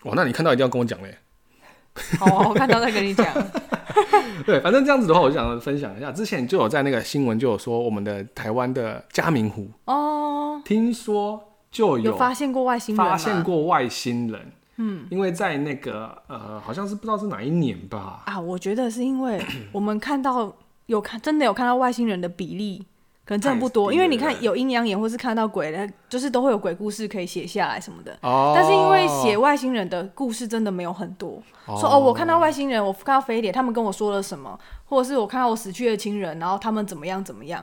[0.03, 1.17] 哇，那你看到一定要跟我讲嘞。
[2.19, 3.27] 好啊，我看到再跟你讲。
[4.47, 6.13] 对，反正这样子的话，我就想分享一下。
[6.13, 14.53] 之前就有在那个新闻就有说，我们的台湾的嘉明湖哦，听说就有，有发现过外星人，发现过外星人。
[14.77, 18.23] 嗯，因为在那个呃，好像是不知道是哪一年吧。
[18.27, 19.41] 啊，我觉得是因为
[19.73, 20.55] 我们看到。
[20.89, 22.83] 有看真的有看到外星人的比例，
[23.29, 28.17] 可能真的不多，因为你看有阴阳眼或是看到鬼的，就是都会有鬼故事可以写下来什么的。
[28.23, 28.55] 哦。
[28.57, 37.63] 但是因为写外星人的故事真的没有很多，说哦，我看到外星人，我看到飞碟，他们跟我说了什么，或者是我看到我死去的亲人，然后他们怎么样怎么样，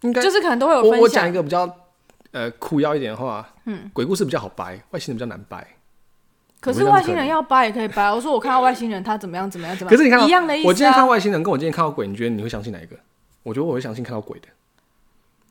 [0.00, 1.00] 应该就是可能都会有分享。
[1.00, 1.72] 我讲一个比较
[2.32, 5.64] 呃苦要一点的话，嗯，鬼故事比较好掰，外星人比较难掰。
[6.58, 8.10] 可是外星人要掰也可以掰。
[8.10, 9.96] 我说我看到外星人，他怎么样怎么样怎么样。
[9.96, 10.66] 可是你看到一样的意思。
[10.66, 12.96] 我今天看外星人，跟我今天看到鬼，你觉得你会相信哪一个？
[13.44, 14.48] 我觉得我会相信看到鬼的。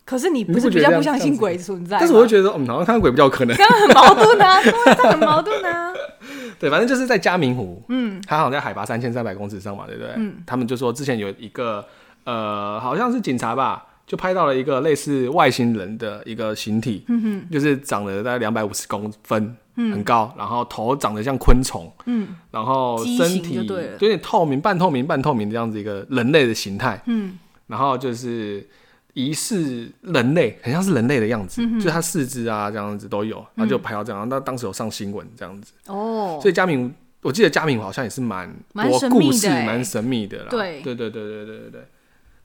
[0.05, 1.97] 可是你不是比较不相信鬼存在？
[1.99, 3.55] 但是我会觉得，嗯，好像看到鬼比较有可能。
[3.55, 5.93] 这样很矛盾啊，这很矛盾啊。
[6.59, 10.11] 对，反正就是在嘉明湖， 嗯，它好像在海拔三千三百公尺上嘛，对不对？
[10.17, 10.35] 嗯。
[10.45, 11.85] 他们就说之前有一个
[12.23, 13.85] 呃，好像是警察吧。
[14.05, 28.67] 就拍到了一个类似外星人的一个形体，嗯、哼就是长得大概两百五十公分，嗯、很高，然后头长得像昆虫，嗯、然后身体有点透明、半透明、半透明这样子一个人类的形态，嗯、然后就是
[29.13, 41.81] 疑似人类，很像是人类的样子，嗯、就是他四肢啊这样子都有，然后就拍到这样，那、嗯、当时有上新闻这样子，哦，所以嘉明，我记得嘉明好像也是蛮多故事、蛮神秘的啦，对，对对对对对对对。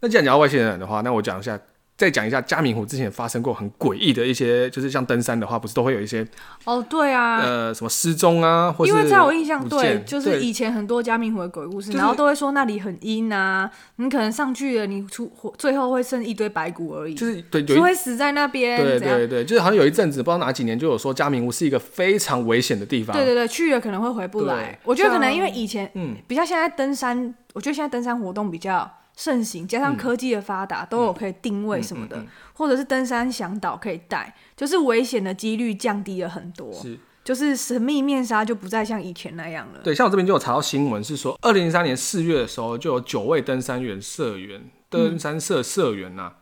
[0.00, 1.58] 那既然讲到外星人的话，那我讲一下
[1.98, 6.24] 再讲一下嘉明湖之前发生过很诡异的一些，就是像登山的话，不是都会有一些
[6.64, 15.28] 哦，对啊，呃，什么失踪啊，或是因为在我印象，对，就是以前很多嘉明湖的鬼故事，就是、然后都会说那里很阴啊，你可能上去了，你出
[15.58, 18.80] 最后会剩一堆白骨而已，就是对，就会死在那边。
[18.80, 23.16] 对对对，就是好像有一阵子不知道哪几年就有说嘉明湖是一个非常危险的地方。
[23.16, 24.78] 对对对，去了可能会回不来。
[24.84, 28.88] 我觉得可能因为以前嗯，比较现在登山，我觉得现在登山活动比较。
[29.18, 36.72] 盛行，加上科技的发达，嗯、都有可以定位什么的，或者是登山向导可以带，就是危险的几率降低了很多。
[36.72, 39.80] 是，就是神秘面纱就不再像以前那样了。
[39.82, 46.32] 对，像我这边就有查到新闻，是说二零零三年四月的时候，就有九位登山员社员、登山社社员呐、啊，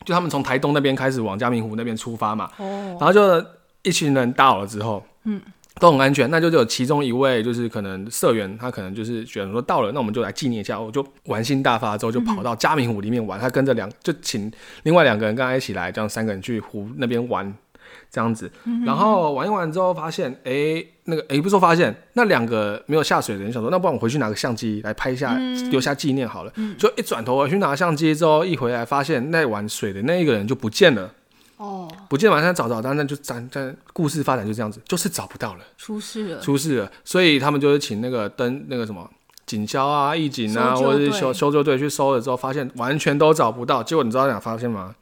[0.00, 3.42] 嗯、就他们从台东那边开始往嘉明湖那边出发嘛，哦、然后就
[3.82, 5.40] 一群人到了之后，嗯。
[5.78, 14.50] 都很安全，那就只有其中一位，就是可能社员，他可能就是觉得说到了，那我们就来纪念一下，我就玩心大发之后就跑到嘉明湖里面玩，嗯、他跟着两就请
[14.84, 17.54] 另外两个人跟他一起来，这样三个人去湖那边玩，
[18.10, 31.12] 这样子，嗯、然后玩一玩之后发现，哎、欸，那个哎、欸、不是说发现那两个没有下水的人想说，那不然我回去拿个相机来拍一下，嗯、留下纪念好了，嗯、就一转头回去拿相机之后一回来发现那玩水的那一个人就不见了。
[31.56, 39.10] 哦，不见晚上找找，但那就咱咱故事发展就这样子，就是找不到了，出事了，出事了，所以他们就是请那个登那个什么
[39.46, 43.82] 警消啊、义警啊，或者是修搜救队去搜了之后，发现完全都找不到。
[43.82, 44.94] 结果你知道在哪发现吗？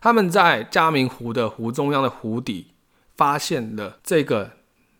[0.00, 2.72] 他们在嘉明湖的湖中央的湖底
[3.16, 4.50] 发现了这个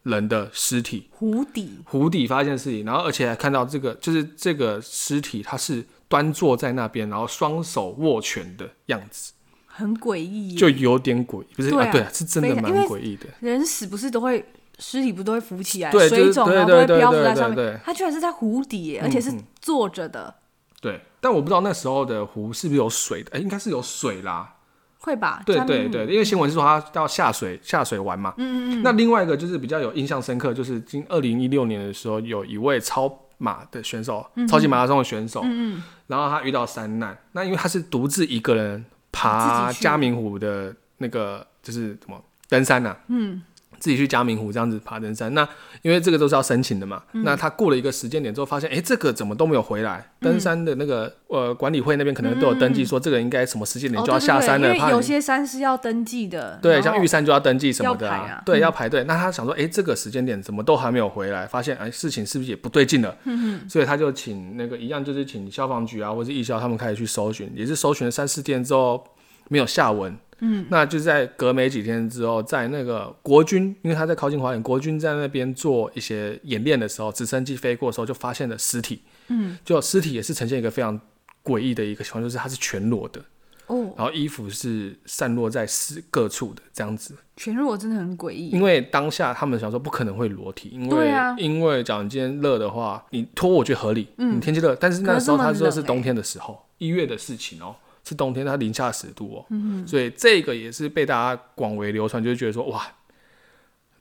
[0.05, 9.33] 人的尸体，湖底湖底发现尸体，然后而且还看到这个就是这个尸体，他是端坐在那边，然后双手握拳的样子。
[9.77, 11.91] 很诡异，就有点诡异，不是啊？
[11.91, 13.27] 对啊，是真的蛮诡异的。
[13.41, 14.45] 人死不是都会
[14.79, 17.81] 尸体不都会浮起来，水肿然后都会漂浮在上面。
[17.85, 20.33] 他居然是在湖底，而且是坐着的。
[20.81, 23.31] 对，但我不知道那时候的湖是不是有水的？
[23.33, 24.55] 哎，应该是有水啦，
[25.01, 25.43] 会吧？
[25.45, 28.33] 对对对，因为新闻是说他要下水下水玩嘛。
[28.37, 28.83] 嗯嗯嗯。
[28.85, 38.85] 那另外一个就是比较有印象深刻，就是今二零一六年的时候，有一位超马的选手，超级马拉松的选手，嗯嗯，然后他遇到山难，那因为他是独自一个人。
[39.15, 42.99] 爬嘉明湖的那个就是什么登山呐、啊？
[43.09, 43.43] 嗯，
[43.85, 45.35] 自己去嘉明湖这样子爬登山。
[45.35, 45.47] 那
[45.83, 47.03] 因为这个都是要申请的嘛。
[47.13, 49.99] 嗯、那他过了一个时间点之后，发现哎、欸，这个怎么都没有回来？
[50.21, 54.75] 嗯、登山的那个呃管理会那边可能都有登记，说这个人应该什么时间点就要下山了。
[54.75, 56.59] 因为有些山是要登记的。
[56.63, 58.17] 对，像玉山就要登记什么的啊。
[58.17, 59.05] 啊对，要排队。
[59.05, 61.47] 嗯、那他想说，哎、欸，这个时间点怎么都还没有回来？
[61.47, 63.15] 发现哎、欸，事情是不是也不对劲了？
[63.69, 69.05] 所以他就请那个一样，就是请消防局啊，或者义消他们开始去搜寻，也是搜寻了三四天之后。
[69.49, 81.01] 没有下文，嗯，那就在隔没几天之后，在那个国军，因为他在靠近华远，国军在那边做一些演练的时候，直升机飞过的时候就发现了尸体，嗯，就尸体也是呈现一个非常
[81.43, 83.21] 诡异的一个情况，就是它是全裸的，
[83.69, 97.77] 哦，然后衣服是散落在四各处的这样子，全裸真的很诡异，因为当下他们想说不可能会裸体，因为、啊、因为假如今天热的话，你脱我觉得合理，嗯，你天气热，但是那时候他说是冬天的时候，一月的事情哦。
[98.07, 102.87] 是冬天，它零下十度哦、所以这个也是被大家广为流传，就是觉得说哇，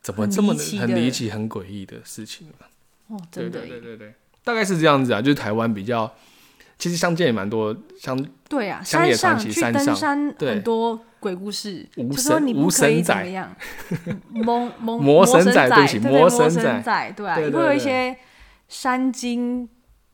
[0.01, 2.47] 怎么这么很离奇、很诡异的事情
[3.07, 6.13] 哦，真的，对对对对，大概是这样子啊，就是台湾比较，
[6.77, 10.35] 其实相见也蛮多，像对啊，乡野传奇山上。
[10.37, 13.55] 很多鬼故事，就说你不可以怎么样，
[14.31, 16.49] 魔魔魔神仔，对不起，魔神
[16.83, 18.17] 仔，对啊，会有一些
[18.67, 19.69] 山精。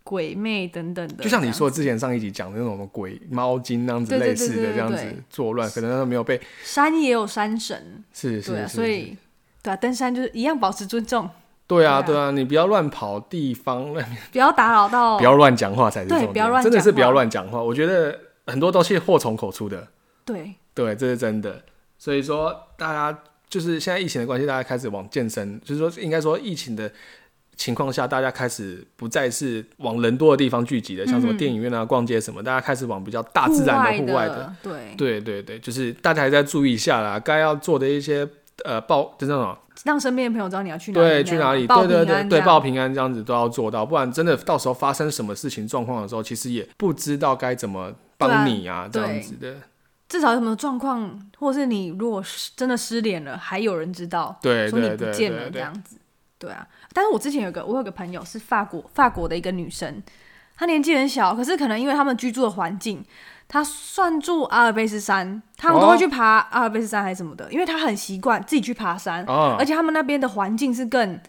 [0.10, 9.16] 鬼魅等等的，就像你说之前上一集讲的那种鬼猫精那样子类似的这样子作乱，可能他没有被山也有山神，是是，所以
[9.62, 11.30] 对啊，登山就是一样保持尊重。
[11.68, 13.94] 对啊对啊，你不要乱跑地方，
[14.34, 17.62] 不要打扰到，不要乱讲话才是重点，不要乱，真的是不要乱讲话。
[17.62, 19.90] 我觉得很多都是祸从口出的，
[20.26, 21.62] 对对，这是真的。
[22.00, 26.92] 所以说，大家就是现在疫情的关系，大家开始往健身，就是说应该说疫情的。
[27.60, 34.96] 情况下，大家开始不再是往人多的地方聚集的，像什么电影院啊、逛街什么，大家开始往比较大自然的户外的，对。
[34.98, 38.26] 对对对，就是大家还在注意一下啦，该要做的一些
[38.64, 49.56] 呃报，就那种让身边的朋友知道你要去哪里，对，去哪里，对对对对，报平安这样子都要做到，不然真的到时候发生什么事情状况的时候，其实也不知道该怎么帮你啊，这样子的。
[50.08, 52.24] 至少有什么状况，或是你如果
[52.56, 55.98] 真的失联了，还有人知道，对，说你不见了这样子。
[56.40, 60.02] 对啊，但是我之前有个，我有个朋友是法国法国的一个女生，
[60.56, 63.04] 她年纪很小，可是可能因为他们居住的环境，
[63.50, 71.20] 她算住阿尔卑斯山，他们都会去爬阿尔卑斯山还是什么的，哦、因为她很习惯自己去爬山，哦、而且他们那边的环境是更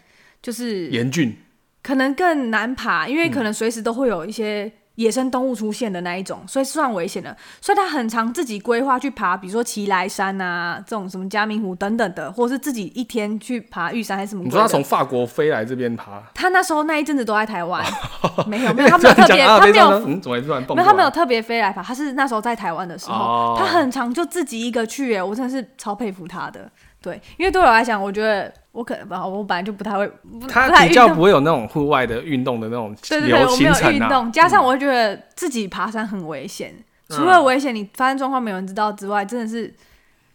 [0.41, 1.37] 就是严峻，
[1.83, 7.35] 可能更难爬，因为可能随时都会有一些野生动物出现的那一种，所以算危险的。
[7.59, 14.45] 所以他很常自己规划去爬，比如说奇莱山啊，这种什么嘉明湖等等的，或者是自己一天去爬玉山还是什么。
[14.45, 16.23] 你说他从法国飞来这边爬？
[16.35, 17.83] 他那时候那一阵子都在台湾，
[18.47, 20.77] 没有没有，他没有特别，他没有，嗯，怎么突然蹦？
[20.77, 26.71] 没有，他没有特别飞来爬，他是那时候在台湾的时候，哦、他很常就自己一个去，哎，我真的是超佩服他的。
[27.01, 28.53] 对，因为对我来讲，我觉得。
[28.73, 30.11] 我可能吧，我本来就不太会，
[30.49, 32.95] 他比较不会有那种户外的运动的那种。
[33.09, 36.73] 对对对，我没有运动，加上我会觉得自己爬山很危险，
[37.09, 39.75] 嗯、除了危险你发生状况没有人知道之外，真的是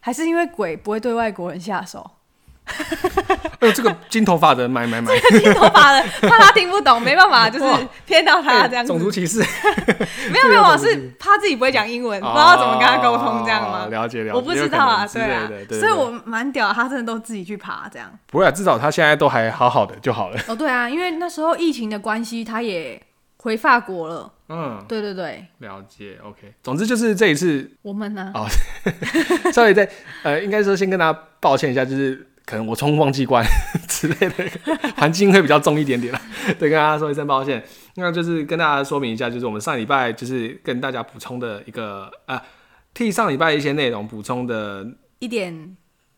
[0.02, 2.12] 还是因为鬼不会对外国人下手。
[3.60, 8.92] 呃，这个金头发的买买买， 这个金头发的怕他听不懂，没办法，就是骗到他这样子。
[8.92, 9.40] 种族歧视？
[10.32, 13.88] 没有没有，是怕自己不会讲英文，不知道怎么跟他沟通这样吗？
[13.90, 18.12] 了解了解，我不知道啊，对啊，所以我蛮屌，他真的都自己去爬这样。
[18.28, 20.40] 不会啊，至少他现在都还好好的就好了。
[20.48, 23.02] 哦，对啊，因为那时候疫情的关系，他也
[23.38, 24.32] 回法国了。
[24.50, 26.18] 嗯，对对对，了解。
[26.24, 28.46] OK，总之就是这一次我们呢，哦，
[29.52, 29.88] 稍微在
[30.24, 32.28] 呃，应该说先跟大家抱歉一下，就是。
[32.46, 33.44] 可能我冲忘记关
[33.90, 34.46] 之类的，
[34.96, 36.22] 环境会比较重一点点了。
[36.60, 37.64] 对，跟大家说一声抱歉。
[37.96, 42.42] 那就是跟大家说明一下，就是我们上礼拜就是跟大家补充的一个啊，
[42.94, 44.86] 替上礼拜一些内容补充的
[45.20, 45.76] 一点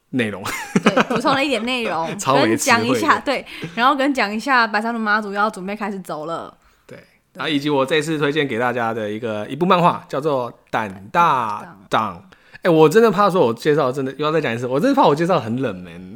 [0.10, 0.44] 内容，
[0.84, 2.08] 对，补充了一点内容，
[2.44, 6.98] 跟讲一下，对，然后跟讲一下白沙屯妈祖要准备开始走了，对，
[7.34, 12.22] 然后以及我这次推荐给大家的一个一部漫画，叫做《胆大党》。
[12.68, 16.16] 我真的怕说，我介绍真的又要再讲一次，我真的怕我介绍很冷门，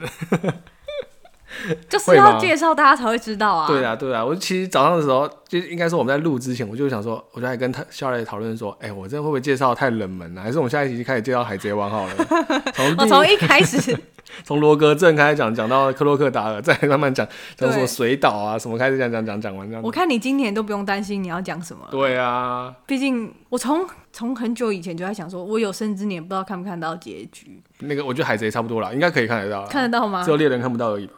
[1.90, 3.68] 就是要介绍大家才会知道啊。
[3.68, 10.42] 对啊，对啊，我其实早上的时候就应该说我们在录之前，我就想说，我就还跟他肖磊讨论说，哎、欸，我这会不会介绍太冷门了？
[10.42, 12.14] 还是我们下一集就开始介绍海贼王好了？
[12.74, 13.98] 从我从一开始。
[14.46, 19.84] 从罗格镇开始讲，讲到克洛克达尔，再慢慢讲，讲什么水岛啊，什么开始讲讲讲讲完这样。
[19.84, 21.86] 我看你今年都不用担心你要讲什么。
[21.92, 27.62] 对啊，毕竟我从从很久以前就在想说，我有生之年不知道看不看到结局。
[27.80, 29.66] 那个我觉得海贼差不多了，应该可以看得到。
[29.66, 30.24] 看得到吗？
[30.24, 31.16] 只有猎人看不到而已吧。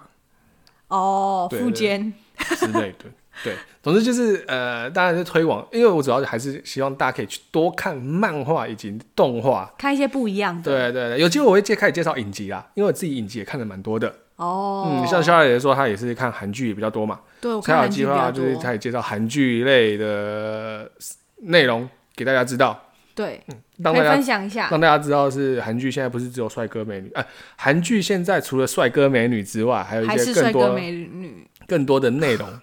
[0.94, 3.06] 哦，富坚之类的。
[3.44, 10.64] 对，总之就是呃，当然是推广，因为我主要还是希望大家可以去多看漫画以及动画，看一些不一样的。
[10.64, 14.14] 对对对，有机会我会介开始介绍影集啦，因为我自己影集也看的蛮多的。
[14.36, 18.44] 哦，嗯，像肖爷爷说她也是看韩剧也比较多嘛，对，我看韩剧比较多。
[18.44, 20.92] 就是他也介绍韩剧类的
[21.38, 22.80] 内容给大家知道。
[23.16, 32.48] 对，嗯，可以分享一下，让大家知道是韩剧现在不是只有帅哥美女，哎，韩剧现在除了帅哥美女之外，还有一些更多美女更多的内容。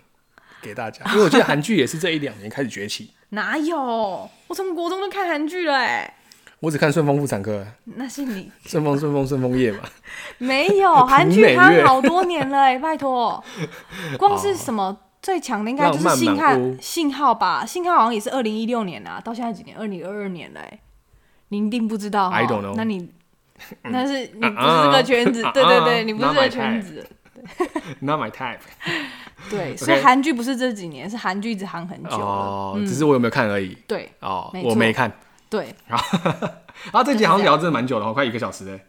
[0.62, 3.10] 给大家，因为我记得韩剧也是这一两年开始崛起。
[3.30, 4.28] 哪有？
[4.46, 6.14] 我从国中就看韩剧了哎。
[6.58, 7.62] 我只看《顺风妇产科》。
[7.96, 8.52] 那是你。
[8.66, 9.78] 顺风顺风顺风夜嘛。
[10.36, 13.42] 没有，韩剧看好多年了哎，拜托。
[14.18, 17.64] 光是什么最强的，应该就是信号信号吧？
[17.66, 19.76] 信号好像也是二零一六年啊，到现在几年？
[19.76, 20.78] 二零二二年了哎。
[21.48, 22.36] 你一定不知道哈。
[22.36, 22.74] I don't know。
[22.76, 23.10] 那你
[23.82, 25.42] 那是 你不是这个圈子？
[25.52, 27.06] 对对对，你不是这个圈子。
[28.00, 28.58] Not my type。
[29.50, 33.76] 对， 所以韩剧不是这几年，是韩剧一直韩很久哦，只是我有没有看而已。
[33.86, 35.10] 对，哦，我没看。
[35.48, 35.98] 对，然
[36.92, 38.80] 后这集好像聊真的蛮久了，快一个小时嘞。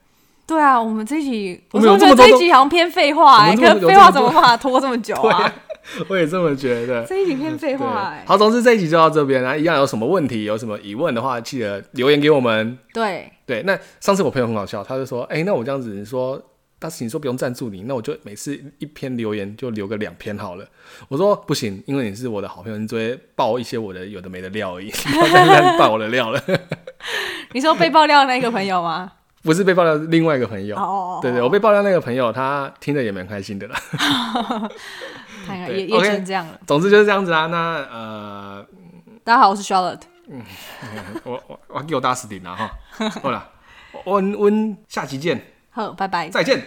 [0.46, 5.52] 对啊，我们这集，我说这一集好像偏废话，哎，废话怎么把它拖这么久啊？
[6.10, 7.06] 我也这么觉得。
[7.06, 8.24] 这一集偏废话，哎。
[8.28, 12.78] 好，总之这一集就到这边，然后一样有什么问题、有什么疑问的话，记得留言给我们。
[12.94, 16.42] 对对，那上次我朋友很好笑，他就说，哎，那我这样子你说。
[16.84, 20.66] 但是你说不用赞助你，那我就每次一篇留言就留个两篇好了。
[21.10, 26.42] 我说不行，因为你是我的好朋友，你只会爆一些我的有的没的料而已，不要再爆我的料了。
[27.52, 29.12] 你说被爆料的那个朋友吗？
[29.44, 30.76] 不是被爆料，另外一个朋友。
[30.76, 33.76] 哦，对对，我被爆料那个朋友，他听着也蛮开心的啦。
[35.70, 36.60] 也也只能这样了。
[36.68, 37.48] 总之就是这样子啊。
[37.48, 37.58] 那
[37.92, 38.66] 呃，
[39.24, 40.02] 大家好，我是 Charlotte。
[40.30, 40.42] 嗯，
[41.24, 42.72] 我我我给我打死顶了哈。
[43.22, 43.50] 好了，
[44.06, 45.42] 温温，下期见。
[45.72, 46.62] 好，拜拜，再见。